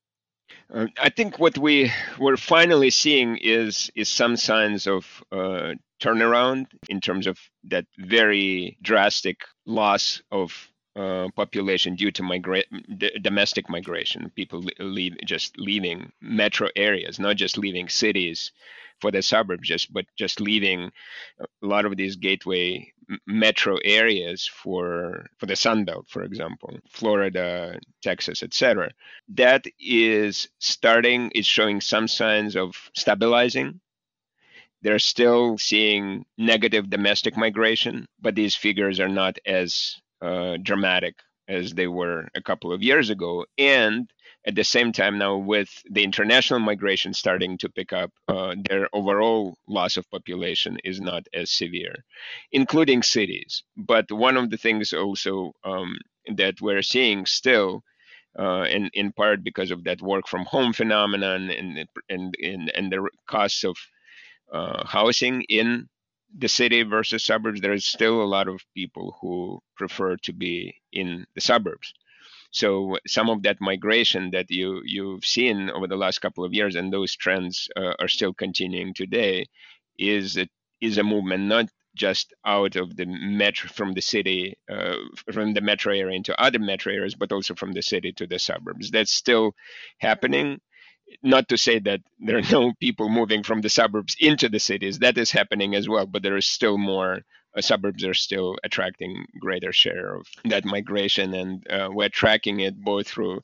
Uh, 0.72 0.86
I 1.00 1.08
think 1.08 1.38
what 1.38 1.58
we 1.58 1.92
we're 2.18 2.36
finally 2.36 2.90
seeing 2.90 3.36
is 3.38 3.90
is 3.96 4.08
some 4.08 4.36
signs 4.36 4.86
of 4.86 5.24
uh, 5.32 5.74
turnaround 6.00 6.66
in 6.88 7.00
terms 7.00 7.26
of 7.26 7.38
that 7.64 7.86
very 7.98 8.78
drastic 8.82 9.40
loss 9.64 10.22
of 10.30 10.70
uh, 10.96 11.28
population 11.36 11.96
due 11.96 12.10
to 12.12 12.22
migra- 12.22 12.64
d- 12.98 13.18
domestic 13.22 13.68
migration, 13.68 14.30
people 14.34 14.64
leave 14.78 15.16
just 15.24 15.58
leaving 15.58 16.12
metro 16.20 16.68
areas, 16.76 17.18
not 17.18 17.36
just 17.36 17.58
leaving 17.58 17.88
cities 17.88 18.52
for 19.00 19.10
the 19.10 19.22
suburbs, 19.22 19.68
just 19.68 19.92
but 19.92 20.06
just 20.16 20.40
leaving 20.40 20.90
a 21.40 21.46
lot 21.66 21.84
of 21.84 21.96
these 21.96 22.16
gateway 22.16 22.92
metro 23.26 23.76
areas 23.84 24.46
for 24.46 25.26
for 25.38 25.46
the 25.46 25.56
Sun 25.56 25.84
Belt, 25.84 26.06
for 26.08 26.22
example, 26.22 26.78
Florida, 26.90 27.78
Texas, 28.02 28.42
etc. 28.42 28.90
That 29.28 29.66
is 29.78 30.48
starting. 30.58 31.30
It's 31.34 31.46
showing 31.48 31.80
some 31.80 32.08
signs 32.08 32.56
of 32.56 32.74
stabilizing. 32.94 33.80
They're 34.82 34.98
still 35.00 35.58
seeing 35.58 36.24
negative 36.38 36.88
domestic 36.90 37.36
migration, 37.36 38.06
but 38.20 38.34
these 38.34 38.54
figures 38.54 39.00
are 39.00 39.08
not 39.08 39.38
as 39.46 39.96
uh, 40.22 40.56
dramatic 40.62 41.14
as 41.48 41.72
they 41.74 41.86
were 41.86 42.28
a 42.34 42.42
couple 42.42 42.72
of 42.72 42.82
years 42.82 43.10
ago. 43.10 43.46
And 43.58 44.10
at 44.46 44.54
the 44.54 44.64
same 44.64 44.92
time, 44.92 45.18
now 45.18 45.36
with 45.36 45.70
the 45.90 46.04
international 46.04 46.60
migration 46.60 47.12
starting 47.12 47.58
to 47.58 47.68
pick 47.68 47.92
up, 47.92 48.10
uh, 48.28 48.54
their 48.68 48.88
overall 48.92 49.56
loss 49.68 49.96
of 49.96 50.10
population 50.10 50.78
is 50.84 51.00
not 51.00 51.26
as 51.34 51.50
severe, 51.50 52.04
including 52.52 53.02
cities. 53.02 53.62
But 53.76 54.10
one 54.10 54.36
of 54.36 54.50
the 54.50 54.56
things 54.56 54.92
also 54.92 55.52
um, 55.64 55.98
that 56.34 56.60
we're 56.60 56.82
seeing 56.82 57.26
still. 57.26 57.82
Uh, 58.38 58.66
in, 58.70 58.90
in 58.92 59.12
part 59.12 59.42
because 59.42 59.70
of 59.70 59.84
that 59.84 60.02
work 60.02 60.28
from 60.28 60.44
home 60.44 60.70
phenomenon 60.70 61.48
and 61.48 61.88
and 62.10 62.36
and, 62.38 62.70
and 62.76 62.92
the 62.92 63.08
costs 63.26 63.64
of 63.64 63.78
uh, 64.52 64.86
housing 64.86 65.40
in 65.48 65.88
the 66.38 66.48
city 66.48 66.82
versus 66.82 67.24
suburbs, 67.24 67.60
there 67.60 67.72
is 67.72 67.84
still 67.84 68.22
a 68.22 68.24
lot 68.36 68.48
of 68.48 68.60
people 68.74 69.16
who 69.20 69.60
prefer 69.76 70.16
to 70.16 70.32
be 70.32 70.74
in 70.92 71.26
the 71.34 71.40
suburbs. 71.40 71.92
So 72.50 72.98
some 73.06 73.28
of 73.30 73.42
that 73.42 73.60
migration 73.60 74.30
that 74.30 74.50
you 74.50 74.82
you've 74.84 75.24
seen 75.24 75.70
over 75.70 75.86
the 75.86 75.96
last 75.96 76.20
couple 76.20 76.44
of 76.44 76.54
years, 76.54 76.76
and 76.76 76.92
those 76.92 77.14
trends 77.14 77.68
uh, 77.76 77.94
are 77.98 78.08
still 78.08 78.32
continuing 78.32 78.94
today, 78.94 79.46
is 79.98 80.36
a, 80.36 80.48
is 80.80 80.98
a 80.98 81.02
movement 81.02 81.44
not 81.44 81.66
just 81.94 82.34
out 82.44 82.76
of 82.76 82.94
the 82.96 83.06
metro 83.06 83.70
from 83.70 83.94
the 83.94 84.02
city 84.02 84.56
uh, 84.70 84.96
from 85.32 85.54
the 85.54 85.60
metro 85.60 85.94
area 85.94 86.14
into 86.14 86.40
other 86.40 86.58
metro 86.58 86.92
areas, 86.92 87.14
but 87.14 87.32
also 87.32 87.54
from 87.54 87.72
the 87.72 87.82
city 87.82 88.12
to 88.12 88.26
the 88.26 88.38
suburbs. 88.38 88.90
That's 88.90 89.12
still 89.12 89.54
happening 89.98 90.60
not 91.22 91.48
to 91.48 91.58
say 91.58 91.78
that 91.80 92.00
there 92.18 92.38
are 92.38 92.42
no 92.52 92.72
people 92.80 93.08
moving 93.08 93.42
from 93.42 93.60
the 93.60 93.68
suburbs 93.68 94.16
into 94.20 94.48
the 94.48 94.60
cities 94.60 94.98
that 95.00 95.18
is 95.18 95.30
happening 95.30 95.74
as 95.74 95.88
well 95.88 96.06
but 96.06 96.22
there 96.22 96.36
is 96.36 96.46
still 96.46 96.78
more 96.78 97.20
uh, 97.56 97.60
suburbs 97.60 98.04
are 98.04 98.14
still 98.14 98.56
attracting 98.64 99.24
greater 99.40 99.72
share 99.72 100.16
of 100.16 100.26
that 100.44 100.64
migration 100.64 101.34
and 101.34 101.66
uh, 101.70 101.88
we're 101.90 102.08
tracking 102.08 102.60
it 102.60 102.76
both 102.76 103.08
through 103.08 103.40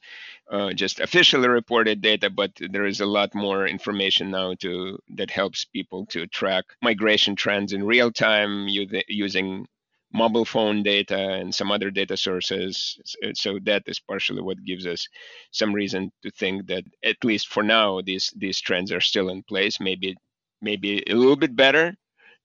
uh, 0.50 0.72
just 0.72 1.00
officially 1.00 1.48
reported 1.48 2.02
data 2.02 2.28
but 2.28 2.52
there 2.70 2.86
is 2.86 3.00
a 3.00 3.06
lot 3.06 3.34
more 3.34 3.66
information 3.66 4.30
now 4.30 4.54
to 4.54 4.98
that 5.08 5.30
helps 5.30 5.64
people 5.64 6.04
to 6.06 6.26
track 6.26 6.64
migration 6.82 7.34
trends 7.36 7.72
in 7.72 7.84
real 7.84 8.12
time 8.12 8.68
using 9.08 9.66
mobile 10.12 10.44
phone 10.44 10.82
data 10.82 11.18
and 11.18 11.54
some 11.54 11.72
other 11.72 11.90
data 11.90 12.16
sources. 12.16 12.98
So 13.34 13.58
that 13.64 13.82
is 13.86 14.00
partially 14.00 14.42
what 14.42 14.64
gives 14.64 14.86
us 14.86 15.08
some 15.50 15.72
reason 15.72 16.12
to 16.22 16.30
think 16.30 16.66
that 16.68 16.84
at 17.04 17.24
least 17.24 17.48
for 17.48 17.62
now 17.62 18.00
these 18.00 18.32
these 18.36 18.60
trends 18.60 18.92
are 18.92 19.00
still 19.00 19.28
in 19.28 19.42
place. 19.42 19.80
Maybe 19.80 20.16
maybe 20.60 21.02
a 21.08 21.14
little 21.14 21.36
bit 21.36 21.56
better 21.56 21.94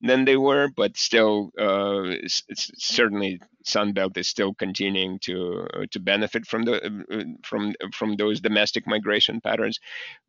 than 0.01 0.25
they 0.25 0.37
were, 0.37 0.69
but 0.75 0.95
still, 0.97 1.51
uh, 1.59 2.03
it's, 2.05 2.43
it's 2.47 2.71
certainly 2.77 3.39
Sunbelt 3.65 4.17
is 4.17 4.27
still 4.27 4.53
continuing 4.53 5.19
to 5.19 5.67
uh, 5.73 5.85
to 5.91 5.99
benefit 5.99 6.45
from 6.45 6.63
the 6.63 6.85
uh, 6.85 7.23
from 7.43 7.73
from 7.93 8.15
those 8.15 8.39
domestic 8.39 8.87
migration 8.87 9.41
patterns. 9.41 9.79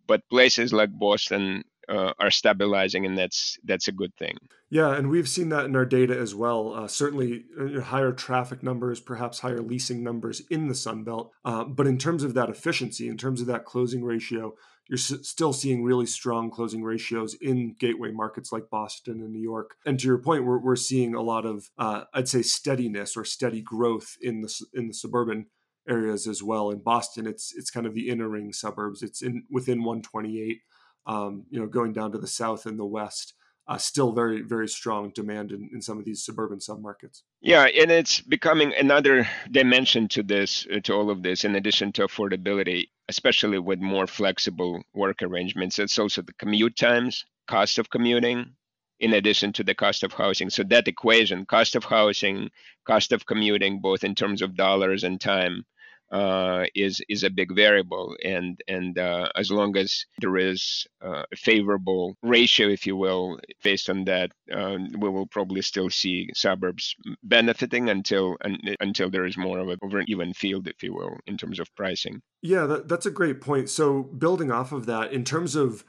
But 0.06 0.28
places 0.30 0.72
like 0.72 0.90
Boston 0.90 1.64
uh, 1.88 2.12
are 2.18 2.30
stabilizing, 2.30 3.06
and 3.06 3.16
that's 3.16 3.58
that's 3.64 3.88
a 3.88 3.92
good 3.92 4.14
thing. 4.16 4.36
Yeah, 4.70 4.94
and 4.94 5.08
we've 5.08 5.28
seen 5.28 5.48
that 5.48 5.64
in 5.64 5.74
our 5.76 5.86
data 5.86 6.16
as 6.16 6.34
well. 6.34 6.74
Uh, 6.74 6.88
certainly, 6.88 7.44
uh, 7.58 7.80
higher 7.80 8.12
traffic 8.12 8.62
numbers, 8.62 9.00
perhaps 9.00 9.40
higher 9.40 9.62
leasing 9.62 10.02
numbers 10.02 10.42
in 10.50 10.68
the 10.68 10.74
Sun 10.74 11.04
Belt. 11.04 11.32
Uh, 11.44 11.64
but 11.64 11.86
in 11.86 11.98
terms 11.98 12.22
of 12.22 12.34
that 12.34 12.50
efficiency, 12.50 13.08
in 13.08 13.16
terms 13.16 13.40
of 13.40 13.46
that 13.46 13.64
closing 13.64 14.04
ratio, 14.04 14.54
you're 14.88 14.98
s- 14.98 15.26
still 15.26 15.52
seeing 15.52 15.84
really 15.84 16.06
strong 16.06 16.50
closing 16.50 16.82
ratios 16.82 17.34
in 17.40 17.76
gateway 17.78 18.10
markets 18.10 18.52
like 18.52 18.70
Boston 18.70 19.20
and 19.20 19.32
New 19.32 19.40
York. 19.40 19.76
And 19.86 19.98
to 20.00 20.06
your 20.06 20.18
point, 20.18 20.44
we're, 20.44 20.58
we're 20.58 20.76
seeing 20.76 21.14
a 21.14 21.22
lot 21.22 21.46
of, 21.46 21.70
uh, 21.78 22.04
I'd 22.12 22.28
say, 22.28 22.42
steadiness 22.42 23.16
or 23.16 23.24
steady 23.24 23.62
growth 23.62 24.16
in 24.20 24.42
the 24.42 24.54
in 24.74 24.88
the 24.88 24.94
suburban 24.94 25.46
areas 25.88 26.26
as 26.26 26.42
well. 26.42 26.70
In 26.70 26.80
Boston, 26.80 27.26
it's 27.26 27.54
it's 27.56 27.70
kind 27.70 27.86
of 27.86 27.94
the 27.94 28.08
inner 28.10 28.28
ring 28.28 28.52
suburbs. 28.52 29.02
It's 29.02 29.22
in 29.22 29.44
within 29.50 29.78
128 29.78 30.60
um, 31.08 31.44
you 31.50 31.58
know, 31.58 31.66
going 31.66 31.92
down 31.92 32.12
to 32.12 32.18
the 32.18 32.28
south 32.28 32.66
and 32.66 32.78
the 32.78 32.84
west. 32.84 33.34
Uh, 33.66 33.76
still 33.76 34.12
very 34.12 34.40
very 34.40 34.66
strong 34.66 35.10
demand 35.14 35.52
in, 35.52 35.68
in 35.74 35.82
some 35.82 35.98
of 35.98 36.04
these 36.06 36.24
suburban 36.24 36.58
submarkets. 36.58 37.20
Yeah, 37.42 37.64
and 37.64 37.90
it's 37.90 38.18
becoming 38.18 38.72
another 38.72 39.28
dimension 39.50 40.08
to 40.08 40.22
this 40.22 40.66
uh, 40.74 40.80
to 40.84 40.94
all 40.94 41.10
of 41.10 41.22
this. 41.22 41.44
In 41.44 41.54
addition 41.54 41.92
to 41.92 42.06
affordability, 42.06 42.84
especially 43.08 43.58
with 43.58 43.78
more 43.78 44.06
flexible 44.06 44.82
work 44.94 45.20
arrangements, 45.20 45.78
it's 45.78 45.98
also 45.98 46.22
the 46.22 46.32
commute 46.32 46.76
times, 46.76 47.26
cost 47.46 47.78
of 47.78 47.90
commuting, 47.90 48.54
in 49.00 49.12
addition 49.12 49.52
to 49.52 49.64
the 49.64 49.74
cost 49.74 50.02
of 50.02 50.14
housing. 50.14 50.48
So 50.48 50.62
that 50.64 50.88
equation, 50.88 51.44
cost 51.44 51.76
of 51.76 51.84
housing, 51.84 52.50
cost 52.86 53.12
of 53.12 53.26
commuting, 53.26 53.80
both 53.80 54.02
in 54.02 54.14
terms 54.14 54.40
of 54.40 54.56
dollars 54.56 55.04
and 55.04 55.20
time, 55.20 55.66
uh, 56.10 56.64
is 56.74 57.02
is 57.08 57.22
a 57.22 57.30
big 57.30 57.54
variable, 57.54 58.16
and 58.24 58.60
and 58.66 58.98
uh, 58.98 59.28
as 59.36 59.50
long 59.50 59.76
as 59.76 60.04
there 60.20 60.36
is 60.36 60.86
uh, 61.04 61.24
a 61.30 61.36
favorable 61.36 62.16
ratio, 62.22 62.68
if 62.68 62.86
you 62.86 62.96
will, 62.96 63.38
based 63.62 63.90
on 63.90 64.04
that, 64.04 64.30
um, 64.52 64.88
we 64.98 65.08
will 65.08 65.26
probably 65.26 65.60
still 65.60 65.90
see 65.90 66.30
suburbs 66.34 66.94
benefiting 67.22 67.90
until 67.90 68.36
until 68.80 69.10
there 69.10 69.26
is 69.26 69.36
more 69.36 69.58
of 69.58 69.68
a 69.68 69.76
an 69.82 70.04
even 70.08 70.32
field, 70.32 70.66
if 70.66 70.82
you 70.82 70.94
will, 70.94 71.18
in 71.26 71.36
terms 71.36 71.60
of 71.60 71.74
pricing. 71.74 72.22
Yeah, 72.42 72.66
that, 72.66 72.88
that's 72.88 73.06
a 73.06 73.10
great 73.10 73.40
point. 73.40 73.68
So 73.68 74.02
building 74.02 74.50
off 74.50 74.72
of 74.72 74.86
that, 74.86 75.12
in 75.12 75.24
terms 75.24 75.56
of 75.56 75.84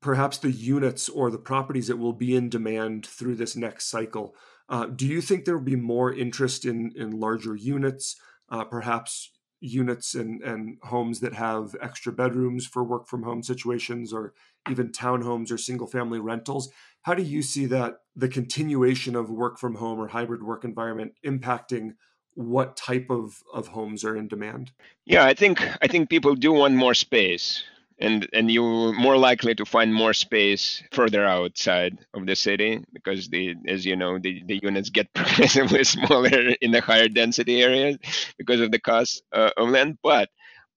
perhaps 0.00 0.38
the 0.38 0.50
units 0.50 1.08
or 1.08 1.30
the 1.30 1.38
properties 1.38 1.88
that 1.88 1.96
will 1.96 2.12
be 2.12 2.36
in 2.36 2.48
demand 2.48 3.06
through 3.06 3.34
this 3.34 3.56
next 3.56 3.86
cycle. 3.86 4.34
Uh, 4.68 4.86
do 4.86 5.06
you 5.06 5.20
think 5.20 5.44
there 5.44 5.56
will 5.56 5.64
be 5.64 5.76
more 5.76 6.12
interest 6.12 6.64
in 6.64 6.92
in 6.94 7.18
larger 7.18 7.56
units, 7.56 8.16
uh, 8.50 8.64
perhaps 8.64 9.30
units 9.60 10.14
and, 10.14 10.42
and 10.42 10.78
homes 10.82 11.20
that 11.20 11.34
have 11.34 11.74
extra 11.80 12.12
bedrooms 12.12 12.66
for 12.66 12.84
work 12.84 13.06
from 13.06 13.22
home 13.22 13.42
situations, 13.42 14.12
or 14.12 14.34
even 14.70 14.90
townhomes 14.90 15.50
or 15.50 15.58
single 15.58 15.86
family 15.86 16.20
rentals? 16.20 16.70
How 17.02 17.14
do 17.14 17.22
you 17.22 17.42
see 17.42 17.66
that 17.66 18.00
the 18.14 18.28
continuation 18.28 19.16
of 19.16 19.30
work 19.30 19.58
from 19.58 19.76
home 19.76 19.98
or 19.98 20.08
hybrid 20.08 20.42
work 20.42 20.64
environment 20.64 21.14
impacting 21.24 21.94
what 22.34 22.76
type 22.76 23.06
of, 23.10 23.42
of 23.52 23.68
homes 23.68 24.04
are 24.04 24.16
in 24.16 24.28
demand? 24.28 24.70
Yeah, 25.04 25.24
I 25.24 25.34
think 25.34 25.60
I 25.82 25.88
think 25.88 26.08
people 26.08 26.34
do 26.34 26.52
want 26.52 26.74
more 26.74 26.94
space 26.94 27.64
and 28.00 28.28
and 28.32 28.50
you're 28.50 28.92
more 28.92 29.16
likely 29.16 29.54
to 29.54 29.64
find 29.64 29.92
more 29.92 30.12
space 30.12 30.82
further 30.92 31.24
outside 31.24 31.98
of 32.14 32.26
the 32.26 32.36
city 32.36 32.82
because 32.92 33.28
the 33.28 33.54
as 33.66 33.84
you 33.84 33.96
know 33.96 34.18
the, 34.18 34.42
the 34.46 34.60
units 34.62 34.90
get 34.90 35.12
progressively 35.14 35.84
smaller 35.84 36.54
in 36.60 36.70
the 36.70 36.80
higher 36.80 37.08
density 37.08 37.62
areas 37.62 37.98
because 38.38 38.60
of 38.60 38.70
the 38.70 38.80
cost 38.80 39.22
uh, 39.32 39.50
of 39.56 39.68
land. 39.70 39.98
But 40.02 40.28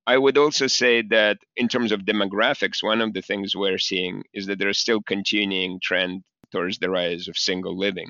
i 0.08 0.18
would 0.18 0.38
also 0.38 0.68
say 0.68 1.04
that 1.04 1.38
in 1.58 1.68
terms 1.68 1.92
of 1.92 2.02
demographics 2.02 2.82
one 2.82 3.02
of 3.02 3.14
the 3.14 3.22
things 3.22 3.56
we're 3.56 3.78
seeing 3.78 4.24
is 4.34 4.48
that 4.48 4.58
there's 4.60 4.80
still 4.80 5.02
continuing 5.04 5.80
trend 5.80 6.24
towards 6.52 6.80
the 6.80 6.90
rise 6.90 7.28
of 7.28 7.38
single 7.38 7.78
living 7.78 8.10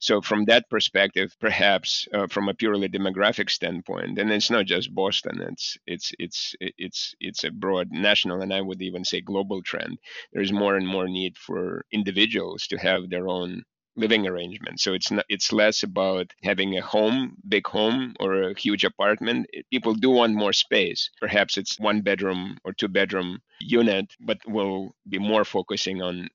so 0.00 0.20
from 0.20 0.44
that 0.46 0.70
perspective, 0.70 1.36
perhaps 1.40 2.06
uh, 2.14 2.26
from 2.28 2.48
a 2.48 2.54
purely 2.54 2.88
demographic 2.88 3.50
standpoint, 3.50 4.18
and 4.18 4.30
it's 4.32 4.50
not 4.50 4.66
just 4.66 4.94
Boston, 4.94 5.40
it's 5.42 5.76
it's 5.86 6.12
it's 6.18 6.54
it's 6.60 7.14
it's 7.20 7.44
a 7.44 7.50
broad 7.50 7.90
national 7.90 8.40
and 8.42 8.52
I 8.54 8.60
would 8.60 8.80
even 8.82 9.04
say 9.04 9.20
global 9.20 9.62
trend. 9.62 9.98
There's 10.32 10.52
more 10.52 10.76
and 10.76 10.86
more 10.86 11.08
need 11.08 11.36
for 11.36 11.84
individuals 11.92 12.66
to 12.68 12.78
have 12.78 13.10
their 13.10 13.28
own 13.28 13.64
living 13.96 14.28
arrangement. 14.28 14.80
So 14.80 14.94
it's 14.94 15.10
not, 15.10 15.24
it's 15.28 15.52
less 15.52 15.82
about 15.82 16.32
having 16.44 16.78
a 16.78 16.82
home, 16.82 17.36
big 17.48 17.66
home, 17.66 18.14
or 18.20 18.42
a 18.42 18.58
huge 18.58 18.84
apartment. 18.84 19.48
People 19.72 19.94
do 19.94 20.10
want 20.10 20.34
more 20.34 20.52
space. 20.52 21.10
Perhaps 21.20 21.56
it's 21.58 21.80
one 21.80 22.02
bedroom 22.02 22.58
or 22.64 22.72
two 22.72 22.88
bedroom 22.88 23.40
unit, 23.60 24.14
but 24.20 24.38
we'll 24.46 24.94
be 25.08 25.18
more 25.18 25.44
focusing 25.44 26.00
on 26.02 26.28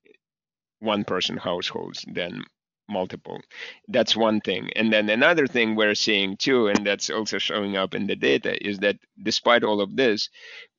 one 0.80 1.04
person 1.04 1.36
households 1.38 2.04
than 2.12 2.44
multiple. 2.88 3.40
That's 3.88 4.16
one 4.16 4.40
thing. 4.40 4.70
And 4.76 4.92
then 4.92 5.08
another 5.08 5.46
thing 5.46 5.74
we're 5.74 5.94
seeing 5.94 6.36
too, 6.36 6.68
and 6.68 6.86
that's 6.86 7.10
also 7.10 7.38
showing 7.38 7.76
up 7.76 7.94
in 7.94 8.06
the 8.06 8.16
data, 8.16 8.64
is 8.66 8.78
that 8.78 8.96
despite 9.22 9.64
all 9.64 9.80
of 9.80 9.96
this, 9.96 10.28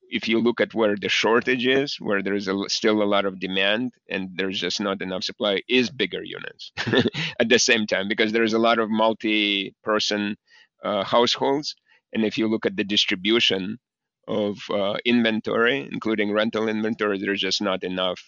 if 0.10 0.28
you 0.28 0.40
look 0.40 0.62
at 0.62 0.74
where 0.74 0.96
the 0.96 1.10
shortage 1.10 1.66
is, 1.66 2.00
where 2.00 2.22
there's 2.22 2.48
a, 2.48 2.70
still 2.70 3.02
a 3.02 3.06
lot 3.06 3.26
of 3.26 3.40
demand 3.40 3.92
and 4.10 4.30
there's 4.36 4.60
just 4.60 4.80
not 4.80 5.02
enough 5.02 5.24
supply, 5.24 5.62
is 5.68 5.90
bigger 5.90 6.24
units 6.24 6.72
at 7.40 7.50
the 7.50 7.60
same 7.60 7.88
time 7.88 8.08
because 8.08 8.32
there's 8.32 8.54
a 8.54 8.60
lot 8.60 8.80
of 8.80 8.90
multi-person 8.90 10.36
uh, 10.84 11.04
households. 11.04 11.76
And 12.14 12.24
if 12.24 12.38
you 12.38 12.48
look 12.48 12.66
at 12.66 12.78
the 12.78 12.84
distribution 12.84 13.80
of 14.28 14.58
uh, 14.70 14.98
inventory, 15.06 15.88
including 15.92 16.32
rental 16.32 16.68
inventory, 16.68 17.20
there's 17.20 17.42
just 17.42 17.62
not 17.62 17.84
enough 17.84 18.20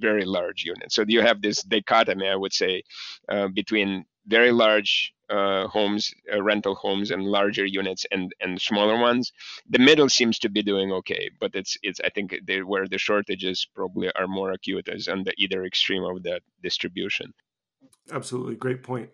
very 0.00 0.24
large 0.24 0.64
units. 0.64 0.94
So 0.94 1.04
you 1.06 1.22
have 1.22 1.42
this 1.42 1.62
dichotomy, 1.62 2.28
I 2.28 2.36
would 2.36 2.52
say, 2.52 2.82
uh, 3.28 3.48
between 3.48 4.04
very 4.26 4.52
large 4.52 5.12
uh, 5.28 5.66
homes, 5.68 6.12
uh, 6.32 6.42
rental 6.42 6.74
homes, 6.74 7.10
and 7.10 7.22
larger 7.24 7.64
units, 7.64 8.04
and 8.10 8.32
and 8.40 8.60
smaller 8.60 8.98
ones. 8.98 9.32
The 9.68 9.78
middle 9.78 10.08
seems 10.08 10.38
to 10.40 10.48
be 10.48 10.62
doing 10.62 10.92
okay, 10.92 11.30
but 11.38 11.54
it's 11.54 11.76
it's 11.82 12.00
I 12.00 12.10
think 12.10 12.38
they, 12.46 12.62
where 12.62 12.86
the 12.88 12.98
shortages 12.98 13.66
probably 13.74 14.10
are 14.12 14.26
more 14.26 14.52
acute 14.52 14.88
is 14.88 15.08
on 15.08 15.24
the 15.24 15.34
either 15.38 15.64
extreme 15.64 16.04
of 16.04 16.22
that 16.24 16.42
distribution. 16.62 17.32
Absolutely, 18.12 18.56
great 18.56 18.82
point. 18.82 19.10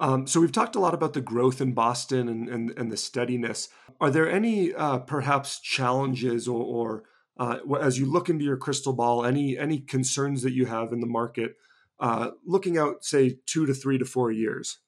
Um, 0.00 0.26
so 0.26 0.40
we've 0.40 0.50
talked 0.50 0.76
a 0.76 0.80
lot 0.80 0.94
about 0.94 1.12
the 1.12 1.20
growth 1.20 1.60
in 1.60 1.72
Boston 1.72 2.28
and, 2.28 2.48
and, 2.48 2.70
and 2.76 2.90
the 2.90 2.96
steadiness. 2.96 3.68
Are 4.00 4.10
there 4.10 4.28
any 4.28 4.72
uh, 4.72 4.98
perhaps 5.00 5.60
challenges 5.60 6.48
or, 6.48 6.62
or 6.62 7.04
uh, 7.38 7.58
as 7.80 7.98
you 7.98 8.06
look 8.06 8.30
into 8.30 8.44
your 8.44 8.56
crystal 8.56 8.94
ball, 8.94 9.24
any 9.24 9.58
any 9.58 9.78
concerns 9.78 10.42
that 10.42 10.52
you 10.52 10.66
have 10.66 10.92
in 10.92 11.00
the 11.00 11.06
market, 11.06 11.56
uh, 11.98 12.30
looking 12.46 12.78
out, 12.78 13.04
say, 13.04 13.38
two 13.46 13.66
to 13.66 13.74
three 13.74 13.98
to 13.98 14.04
four 14.04 14.30
years? 14.30 14.78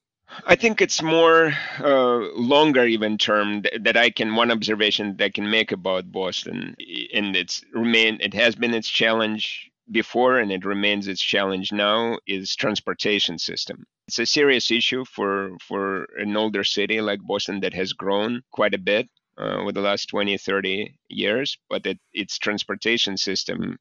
I 0.47 0.55
think 0.55 0.81
it's 0.81 1.01
more 1.01 1.53
uh, 1.79 2.17
longer 2.35 2.85
even 2.85 3.17
term 3.17 3.63
that 3.81 3.97
I 3.97 4.09
can 4.09 4.35
one 4.35 4.51
observation 4.51 5.17
that 5.17 5.25
I 5.25 5.29
can 5.29 5.49
make 5.49 5.71
about 5.71 6.11
Boston, 6.11 6.75
and 7.13 7.35
it's 7.35 7.63
remain 7.71 8.17
it 8.19 8.33
has 8.33 8.55
been 8.55 8.73
its 8.73 8.89
challenge 8.89 9.71
before 9.91 10.39
and 10.39 10.51
it 10.51 10.65
remains 10.65 11.07
its 11.07 11.21
challenge 11.21 11.71
now 11.71 12.17
is 12.27 12.55
transportation 12.55 13.37
system 13.37 13.85
it's 14.07 14.19
a 14.19 14.25
serious 14.25 14.71
issue 14.71 15.03
for 15.05 15.57
for 15.59 16.07
an 16.17 16.35
older 16.35 16.63
city 16.63 17.01
like 17.01 17.19
boston 17.21 17.59
that 17.59 17.73
has 17.73 17.93
grown 17.93 18.41
quite 18.51 18.73
a 18.73 18.77
bit 18.77 19.09
uh, 19.37 19.55
over 19.59 19.71
the 19.71 19.81
last 19.81 20.07
20 20.07 20.37
30 20.37 20.95
years 21.09 21.57
but 21.69 21.85
it, 21.85 21.99
its 22.13 22.37
transportation 22.37 23.17
system 23.17 23.77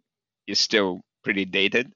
is 0.47 0.59
still 0.59 1.01
pretty 1.23 1.45
dated 1.45 1.93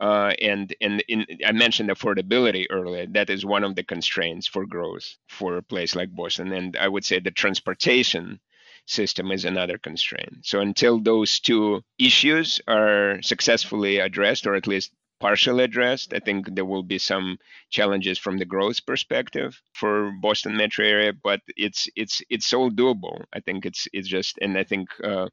uh, 0.00 0.32
and 0.40 0.74
and 0.80 1.02
in, 1.08 1.24
I 1.46 1.52
mentioned 1.52 1.88
affordability 1.88 2.66
earlier. 2.68 3.06
That 3.06 3.30
is 3.30 3.46
one 3.46 3.62
of 3.62 3.76
the 3.76 3.84
constraints 3.84 4.46
for 4.46 4.66
growth 4.66 5.16
for 5.28 5.56
a 5.56 5.62
place 5.62 5.94
like 5.94 6.14
Boston. 6.14 6.52
And 6.52 6.76
I 6.76 6.88
would 6.88 7.04
say 7.04 7.20
the 7.20 7.30
transportation 7.30 8.40
system 8.86 9.30
is 9.30 9.44
another 9.44 9.78
constraint. 9.78 10.38
So 10.42 10.60
until 10.60 10.98
those 11.00 11.40
two 11.40 11.82
issues 11.98 12.60
are 12.66 13.20
successfully 13.22 13.98
addressed, 13.98 14.46
or 14.46 14.54
at 14.54 14.66
least 14.66 14.92
partially 15.24 15.64
addressed. 15.64 16.12
I 16.12 16.18
think 16.18 16.54
there 16.54 16.66
will 16.66 16.82
be 16.82 16.98
some 16.98 17.38
challenges 17.70 18.18
from 18.18 18.36
the 18.36 18.44
growth 18.44 18.84
perspective 18.84 19.58
for 19.72 20.12
Boston 20.20 20.54
metro 20.54 20.84
area, 20.84 21.14
but 21.14 21.40
it's 21.56 21.88
it's 21.96 22.20
it's 22.28 22.52
all 22.52 22.70
doable. 22.70 23.24
I 23.32 23.40
think 23.40 23.64
it's 23.64 23.88
it's 23.94 24.06
just, 24.06 24.38
and 24.42 24.58
I 24.58 24.64
think 24.64 24.86
uh, 25.02 25.28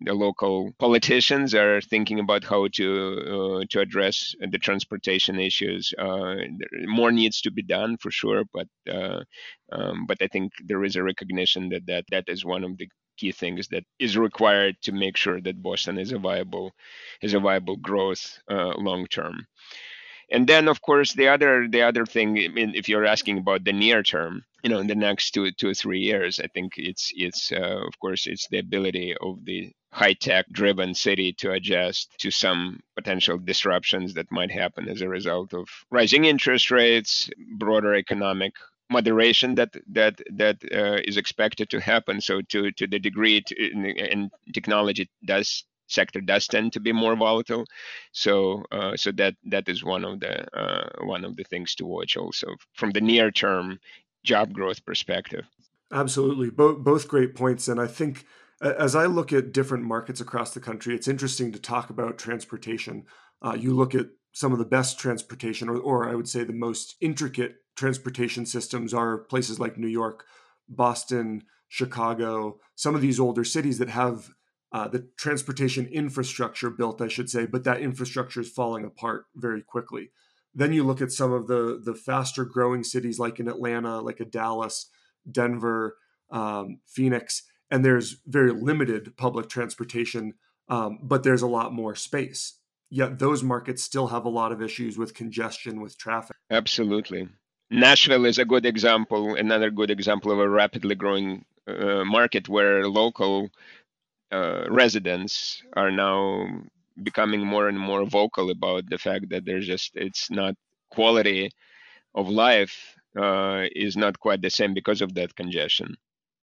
the 0.00 0.14
local 0.14 0.72
politicians 0.78 1.54
are 1.54 1.82
thinking 1.82 2.20
about 2.20 2.42
how 2.42 2.68
to 2.78 2.86
uh, 3.34 3.64
to 3.68 3.80
address 3.80 4.34
the 4.40 4.58
transportation 4.66 5.38
issues. 5.38 5.92
Uh, 5.98 6.36
more 7.00 7.12
needs 7.12 7.42
to 7.42 7.50
be 7.50 7.62
done 7.62 7.98
for 7.98 8.10
sure, 8.10 8.44
but 8.56 8.68
uh, 8.90 9.20
um, 9.72 10.06
but 10.08 10.18
I 10.22 10.28
think 10.28 10.52
there 10.64 10.84
is 10.84 10.96
a 10.96 11.02
recognition 11.02 11.68
that 11.68 11.84
that 11.90 12.04
that 12.10 12.24
is 12.28 12.46
one 12.46 12.64
of 12.64 12.78
the 12.78 12.88
key 13.16 13.32
things 13.32 13.68
that 13.68 13.84
is 13.98 14.16
required 14.16 14.76
to 14.82 14.92
make 14.92 15.16
sure 15.16 15.40
that 15.40 15.62
Boston 15.62 15.98
is 15.98 16.12
a 16.12 16.18
viable 16.18 16.72
is 17.20 17.34
a 17.34 17.40
viable 17.40 17.76
growth 17.76 18.38
uh, 18.50 18.74
long 18.76 19.06
term. 19.06 19.46
And 20.30 20.46
then, 20.46 20.68
of 20.68 20.80
course, 20.80 21.12
the 21.12 21.28
other 21.28 21.68
the 21.68 21.82
other 21.82 22.06
thing, 22.06 22.38
I 22.38 22.48
mean, 22.48 22.74
if 22.74 22.88
you're 22.88 23.04
asking 23.06 23.38
about 23.38 23.64
the 23.64 23.72
near 23.72 24.02
term, 24.02 24.44
you 24.62 24.70
know, 24.70 24.78
in 24.78 24.86
the 24.86 24.94
next 24.94 25.32
two 25.32 25.50
two 25.52 25.70
or 25.70 25.74
three 25.74 26.00
years, 26.00 26.40
I 26.40 26.46
think 26.48 26.74
it's 26.76 27.12
it's 27.14 27.52
uh, 27.52 27.82
of 27.86 27.98
course 28.00 28.26
it's 28.26 28.48
the 28.48 28.58
ability 28.58 29.14
of 29.20 29.44
the 29.44 29.72
high 29.92 30.14
tech 30.14 30.46
driven 30.50 30.94
city 30.94 31.32
to 31.34 31.52
adjust 31.52 32.10
to 32.18 32.30
some 32.30 32.80
potential 32.96 33.38
disruptions 33.38 34.14
that 34.14 34.32
might 34.32 34.50
happen 34.50 34.88
as 34.88 35.02
a 35.02 35.08
result 35.08 35.54
of 35.54 35.68
rising 35.90 36.24
interest 36.24 36.70
rates, 36.70 37.30
broader 37.58 37.94
economic 37.94 38.54
moderation 38.98 39.54
that 39.56 39.72
that 39.98 40.14
that 40.42 40.56
uh, 40.80 41.00
is 41.10 41.16
expected 41.16 41.66
to 41.70 41.80
happen. 41.92 42.20
So 42.20 42.34
to 42.52 42.60
to 42.78 42.86
the 42.86 43.00
degree 43.08 43.40
to, 43.48 43.54
in, 43.54 43.84
in, 43.84 44.30
technology 44.52 45.04
does 45.24 45.64
sector 45.86 46.20
does 46.20 46.46
tend 46.46 46.72
to 46.72 46.80
be 46.80 46.92
more 46.92 47.16
volatile. 47.16 47.64
So 48.12 48.64
uh, 48.76 48.96
so 48.96 49.12
that 49.20 49.34
that 49.52 49.68
is 49.68 49.84
one 49.94 50.04
of 50.10 50.20
the 50.20 50.34
uh, 50.62 50.88
one 51.14 51.24
of 51.28 51.36
the 51.36 51.44
things 51.44 51.74
to 51.76 51.84
watch 51.84 52.16
also 52.16 52.48
from 52.78 52.90
the 52.92 53.00
near 53.00 53.30
term 53.30 53.78
job 54.22 54.52
growth 54.52 54.80
perspective. 54.84 55.44
Absolutely, 55.92 56.50
both 56.50 56.78
both 56.78 57.08
great 57.08 57.34
points, 57.34 57.68
and 57.68 57.80
I 57.80 57.86
think 57.86 58.24
as 58.60 58.94
I 58.94 59.06
look 59.06 59.32
at 59.32 59.52
different 59.52 59.84
markets 59.84 60.20
across 60.20 60.54
the 60.54 60.60
country, 60.60 60.94
it's 60.94 61.08
interesting 61.08 61.52
to 61.52 61.58
talk 61.58 61.90
about 61.90 62.18
transportation. 62.18 63.04
Uh, 63.42 63.56
you 63.58 63.74
look 63.74 63.94
at 63.94 64.06
some 64.32 64.52
of 64.52 64.58
the 64.58 64.64
best 64.64 64.98
transportation, 64.98 65.68
or, 65.68 65.78
or 65.78 66.08
I 66.08 66.14
would 66.14 66.28
say 66.28 66.44
the 66.44 66.52
most 66.52 66.96
intricate 67.00 67.56
transportation 67.76 68.46
systems 68.46 68.94
are 68.94 69.18
places 69.18 69.58
like 69.58 69.78
New 69.78 69.88
York, 69.88 70.24
Boston, 70.68 71.44
Chicago, 71.68 72.58
some 72.74 72.94
of 72.94 73.00
these 73.00 73.18
older 73.20 73.44
cities 73.44 73.78
that 73.78 73.88
have 73.88 74.30
uh, 74.72 74.88
the 74.88 75.08
transportation 75.16 75.86
infrastructure 75.86 76.70
built, 76.70 77.00
I 77.00 77.08
should 77.08 77.30
say, 77.30 77.46
but 77.46 77.64
that 77.64 77.80
infrastructure 77.80 78.40
is 78.40 78.50
falling 78.50 78.84
apart 78.84 79.26
very 79.34 79.62
quickly. 79.62 80.10
Then 80.54 80.72
you 80.72 80.84
look 80.84 81.00
at 81.00 81.12
some 81.12 81.32
of 81.32 81.46
the 81.46 81.80
the 81.82 81.94
faster 81.94 82.44
growing 82.44 82.84
cities 82.84 83.18
like 83.18 83.40
in 83.40 83.48
Atlanta, 83.48 84.00
like 84.00 84.20
a 84.20 84.24
Dallas, 84.24 84.88
Denver, 85.30 85.96
um, 86.30 86.80
Phoenix, 86.86 87.42
and 87.70 87.84
there's 87.84 88.16
very 88.26 88.52
limited 88.52 89.16
public 89.16 89.48
transportation, 89.48 90.34
um, 90.68 90.98
but 91.02 91.22
there's 91.22 91.42
a 91.42 91.48
lot 91.48 91.72
more 91.72 91.94
space. 91.94 92.58
Yet 92.90 93.18
those 93.18 93.42
markets 93.42 93.82
still 93.82 94.08
have 94.08 94.24
a 94.24 94.28
lot 94.28 94.52
of 94.52 94.62
issues 94.62 94.96
with 94.96 95.14
congestion, 95.14 95.80
with 95.80 95.98
traffic. 95.98 96.36
Absolutely. 96.50 97.28
Nashville 97.70 98.24
is 98.24 98.38
a 98.38 98.44
good 98.44 98.66
example, 98.66 99.34
another 99.34 99.70
good 99.70 99.90
example 99.90 100.30
of 100.30 100.38
a 100.38 100.48
rapidly 100.48 100.94
growing 100.94 101.44
uh, 101.66 102.04
market 102.04 102.48
where 102.48 102.88
local 102.88 103.50
uh, 104.30 104.64
residents 104.68 105.62
are 105.74 105.90
now 105.90 106.46
becoming 107.02 107.44
more 107.44 107.68
and 107.68 107.78
more 107.78 108.04
vocal 108.04 108.50
about 108.50 108.88
the 108.88 108.98
fact 108.98 109.30
that 109.30 109.44
there's 109.44 109.66
just 109.66 109.92
it's 109.94 110.30
not 110.30 110.54
quality 110.90 111.50
of 112.14 112.28
life 112.28 112.96
uh, 113.18 113.64
is 113.74 113.96
not 113.96 114.18
quite 114.20 114.42
the 114.42 114.50
same 114.50 114.74
because 114.74 115.00
of 115.00 115.14
that 115.14 115.34
congestion. 115.34 115.96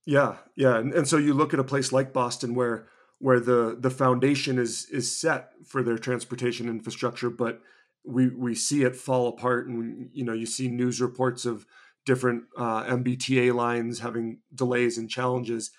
Yeah, 0.07 0.37
yeah, 0.57 0.79
and, 0.79 0.93
and 0.95 1.07
so 1.07 1.17
you 1.17 1.35
look 1.35 1.53
at 1.53 1.61
a 1.61 1.65
place 1.65 1.93
like 1.93 2.13
Boston 2.13 2.55
where 2.55 2.89
where 3.19 3.41
the 3.41 3.77
the 3.79 3.91
foundation 3.91 4.59
is 4.59 4.87
is 4.91 5.15
set 5.15 5.51
for 5.65 5.83
their 5.83 5.99
transportation 5.99 6.69
infrastructure, 6.69 7.31
but 7.31 7.61
we 8.05 8.29
we 8.29 8.55
see 8.55 8.83
it 8.83 8.97
fall 8.97 9.29
apart, 9.29 9.69
and 9.69 10.11
you 10.13 10.25
know 10.25 10.33
you 10.33 10.47
see 10.47 10.69
news 10.69 11.01
reports 11.01 11.45
of 11.45 11.67
different 12.05 12.45
uh, 12.57 12.85
MBTA 12.85 13.55
lines 13.55 14.01
having 14.01 14.41
delays 14.55 14.99
and 14.99 15.11
challenges. 15.11 15.71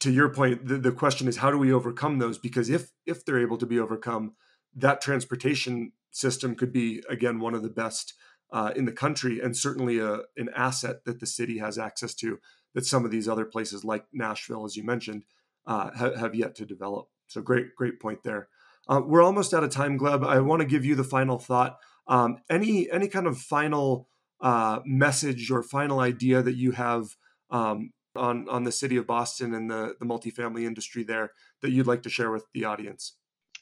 To 0.00 0.10
your 0.10 0.30
point, 0.30 0.66
the, 0.66 0.78
the 0.78 0.92
question 0.92 1.28
is 1.28 1.38
how 1.38 1.50
do 1.50 1.58
we 1.58 1.72
overcome 1.72 2.18
those? 2.18 2.38
Because 2.38 2.70
if 2.70 2.90
if 3.06 3.24
they're 3.24 3.40
able 3.40 3.58
to 3.58 3.66
be 3.66 3.78
overcome, 3.78 4.34
that 4.74 5.00
transportation 5.00 5.92
system 6.10 6.54
could 6.54 6.72
be 6.72 7.02
again 7.08 7.38
one 7.38 7.54
of 7.54 7.62
the 7.62 7.68
best 7.68 8.14
uh, 8.52 8.72
in 8.74 8.84
the 8.84 8.92
country, 8.92 9.40
and 9.40 9.56
certainly 9.56 9.98
a, 9.98 10.20
an 10.36 10.50
asset 10.54 11.04
that 11.04 11.20
the 11.20 11.26
city 11.26 11.58
has 11.58 11.78
access 11.78 12.14
to 12.14 12.38
that 12.74 12.86
some 12.86 13.04
of 13.04 13.10
these 13.10 13.28
other 13.28 13.44
places 13.44 13.84
like 13.84 14.04
Nashville, 14.12 14.64
as 14.64 14.76
you 14.76 14.84
mentioned, 14.84 15.24
uh, 15.66 15.90
ha- 15.96 16.16
have 16.16 16.34
yet 16.34 16.54
to 16.56 16.64
develop. 16.64 17.08
So 17.26 17.40
great, 17.40 17.74
great 17.76 18.00
point 18.00 18.22
there. 18.22 18.48
Uh, 18.90 19.00
we're 19.06 19.22
almost 19.22 19.54
out 19.54 19.62
of 19.62 19.70
time, 19.70 19.96
Gleb. 19.96 20.26
I 20.26 20.40
want 20.40 20.60
to 20.60 20.66
give 20.66 20.84
you 20.84 20.96
the 20.96 21.04
final 21.04 21.38
thought. 21.38 21.78
Um, 22.08 22.38
any 22.50 22.90
any 22.90 23.06
kind 23.06 23.28
of 23.28 23.38
final 23.38 24.08
uh, 24.40 24.80
message 24.84 25.48
or 25.50 25.62
final 25.62 26.00
idea 26.00 26.42
that 26.42 26.56
you 26.56 26.72
have 26.72 27.14
um, 27.50 27.92
on 28.16 28.48
on 28.48 28.64
the 28.64 28.72
city 28.72 28.96
of 28.96 29.06
Boston 29.06 29.54
and 29.54 29.70
the 29.70 29.94
the 30.00 30.06
multifamily 30.06 30.64
industry 30.64 31.04
there 31.04 31.30
that 31.62 31.70
you'd 31.70 31.86
like 31.86 32.02
to 32.02 32.10
share 32.10 32.32
with 32.32 32.44
the 32.52 32.64
audience? 32.64 33.14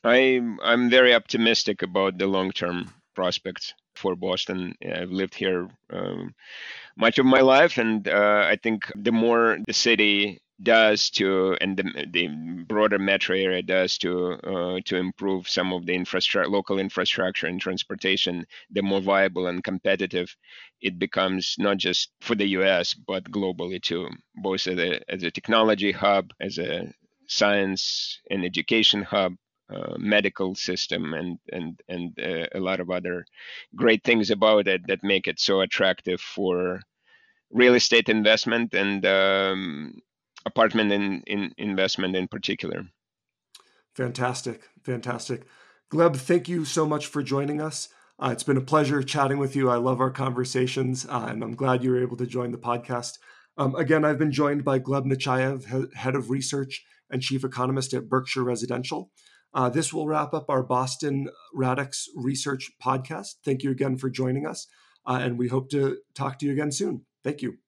I'm 0.03 0.59
I'm 0.63 0.89
very 0.89 1.15
optimistic 1.15 1.83
about 1.83 2.17
the 2.17 2.27
long 2.27 2.51
term 2.51 2.91
prospects 3.15 3.75
for 3.99 4.17
Boston. 4.17 4.75
I've 4.83 5.11
lived 5.11 5.35
here 5.35 5.69
um, 5.93 6.35
much 6.97 7.19
of 7.19 7.27
my 7.27 7.41
life, 7.41 7.79
and 7.79 8.07
uh, 8.09 8.45
I 8.47 8.57
think 8.63 8.91
the 8.95 9.13
more 9.13 9.59
the 9.67 9.75
city 9.75 10.41
does 10.63 11.11
to 11.11 11.57
and 11.61 11.77
the, 11.77 12.07
the 12.11 12.27
broader 12.67 12.99
metro 12.99 13.37
area 13.37 13.63
does 13.63 13.97
to 13.99 14.33
uh, 14.33 14.81
to 14.85 14.97
improve 14.97 15.49
some 15.49 15.73
of 15.73 15.87
the 15.87 15.95
infrastructure 15.95 16.51
local 16.51 16.81
infrastructure 16.81 17.47
and 17.47 17.61
transportation 17.61 18.45
the 18.71 18.83
more 18.83 19.01
viable 19.01 19.47
and 19.47 19.63
competitive 19.63 20.35
it 20.81 20.99
becomes 20.99 21.55
not 21.59 21.77
just 21.77 22.11
for 22.21 22.35
the 22.35 22.49
US 22.59 22.93
but 22.95 23.31
globally 23.31 23.81
too 23.81 24.09
both 24.35 24.67
as 24.67 24.79
a, 24.79 25.01
as 25.09 25.23
a 25.23 25.31
technology 25.31 25.93
hub 25.93 26.33
as 26.41 26.59
a 26.59 26.93
science 27.29 28.19
and 28.31 28.45
education 28.45 29.03
hub 29.03 29.37
medical 29.99 30.55
system 30.55 31.15
and 31.15 31.39
and 31.53 31.81
and 31.89 32.19
uh, 32.19 32.47
a 32.55 32.61
lot 32.61 32.81
of 32.81 32.91
other 32.91 33.27
great 33.75 34.03
things 34.05 34.31
about 34.31 34.67
it 34.67 34.87
that 34.87 35.05
make 35.05 35.27
it 35.27 35.39
so 35.39 35.61
attractive 35.61 36.21
for 36.21 36.81
real 37.51 37.75
estate 37.75 38.09
investment 38.09 38.75
and 38.75 39.05
um, 39.07 39.95
apartment 40.45 40.93
in, 40.93 41.23
in 41.27 41.53
investment 41.59 42.17
in 42.17 42.29
particular. 42.29 42.85
Fantastic, 43.95 44.69
fantastic. 44.83 45.47
Gleb, 45.91 46.17
thank 46.17 46.49
you 46.49 46.65
so 46.65 46.87
much 46.87 47.07
for 47.07 47.23
joining 47.23 47.61
us. 47.61 47.89
Uh, 48.19 48.31
it's 48.33 48.43
been 48.43 48.57
a 48.57 48.63
pleasure 48.63 49.03
chatting 49.03 49.39
with 49.39 49.57
you. 49.57 49.71
I 49.71 49.77
love 49.77 50.01
our 50.01 50.11
conversations, 50.11 51.07
uh, 51.09 51.27
and 51.29 51.43
I'm 51.43 51.55
glad 51.55 51.83
you 51.83 51.91
were 51.91 52.03
able 52.03 52.17
to 52.17 52.27
join 52.27 52.51
the 52.51 52.59
podcast. 52.59 53.19
Um, 53.57 53.75
again, 53.75 54.05
I've 54.05 54.19
been 54.19 54.33
joined 54.33 54.65
by 54.65 54.79
Gleb 54.81 55.07
Nechayev, 55.07 55.95
head 55.95 56.15
of 56.15 56.31
research 56.31 56.85
and 57.11 57.23
chief 57.23 57.45
economist 57.45 57.95
at 57.95 58.09
Berkshire 58.09 58.45
Residential. 58.45 59.11
Uh, 59.55 59.69
this 59.69 59.93
will 59.93 60.07
wrap 60.07 60.35
up 60.35 60.51
our 60.51 60.63
Boston 60.63 61.29
Radix 61.55 62.09
Research 62.15 62.71
podcast. 62.83 63.37
Thank 63.45 63.63
you 63.63 63.71
again 63.71 63.97
for 63.97 64.11
joining 64.11 64.47
us, 64.47 64.67
uh, 65.07 65.19
and 65.21 65.39
we 65.39 65.49
hope 65.49 65.71
to 65.71 65.99
talk 66.15 66.39
to 66.39 66.47
you 66.47 66.53
again 66.53 66.73
soon. 66.73 67.07
Thank 67.25 67.43
you. 67.43 67.59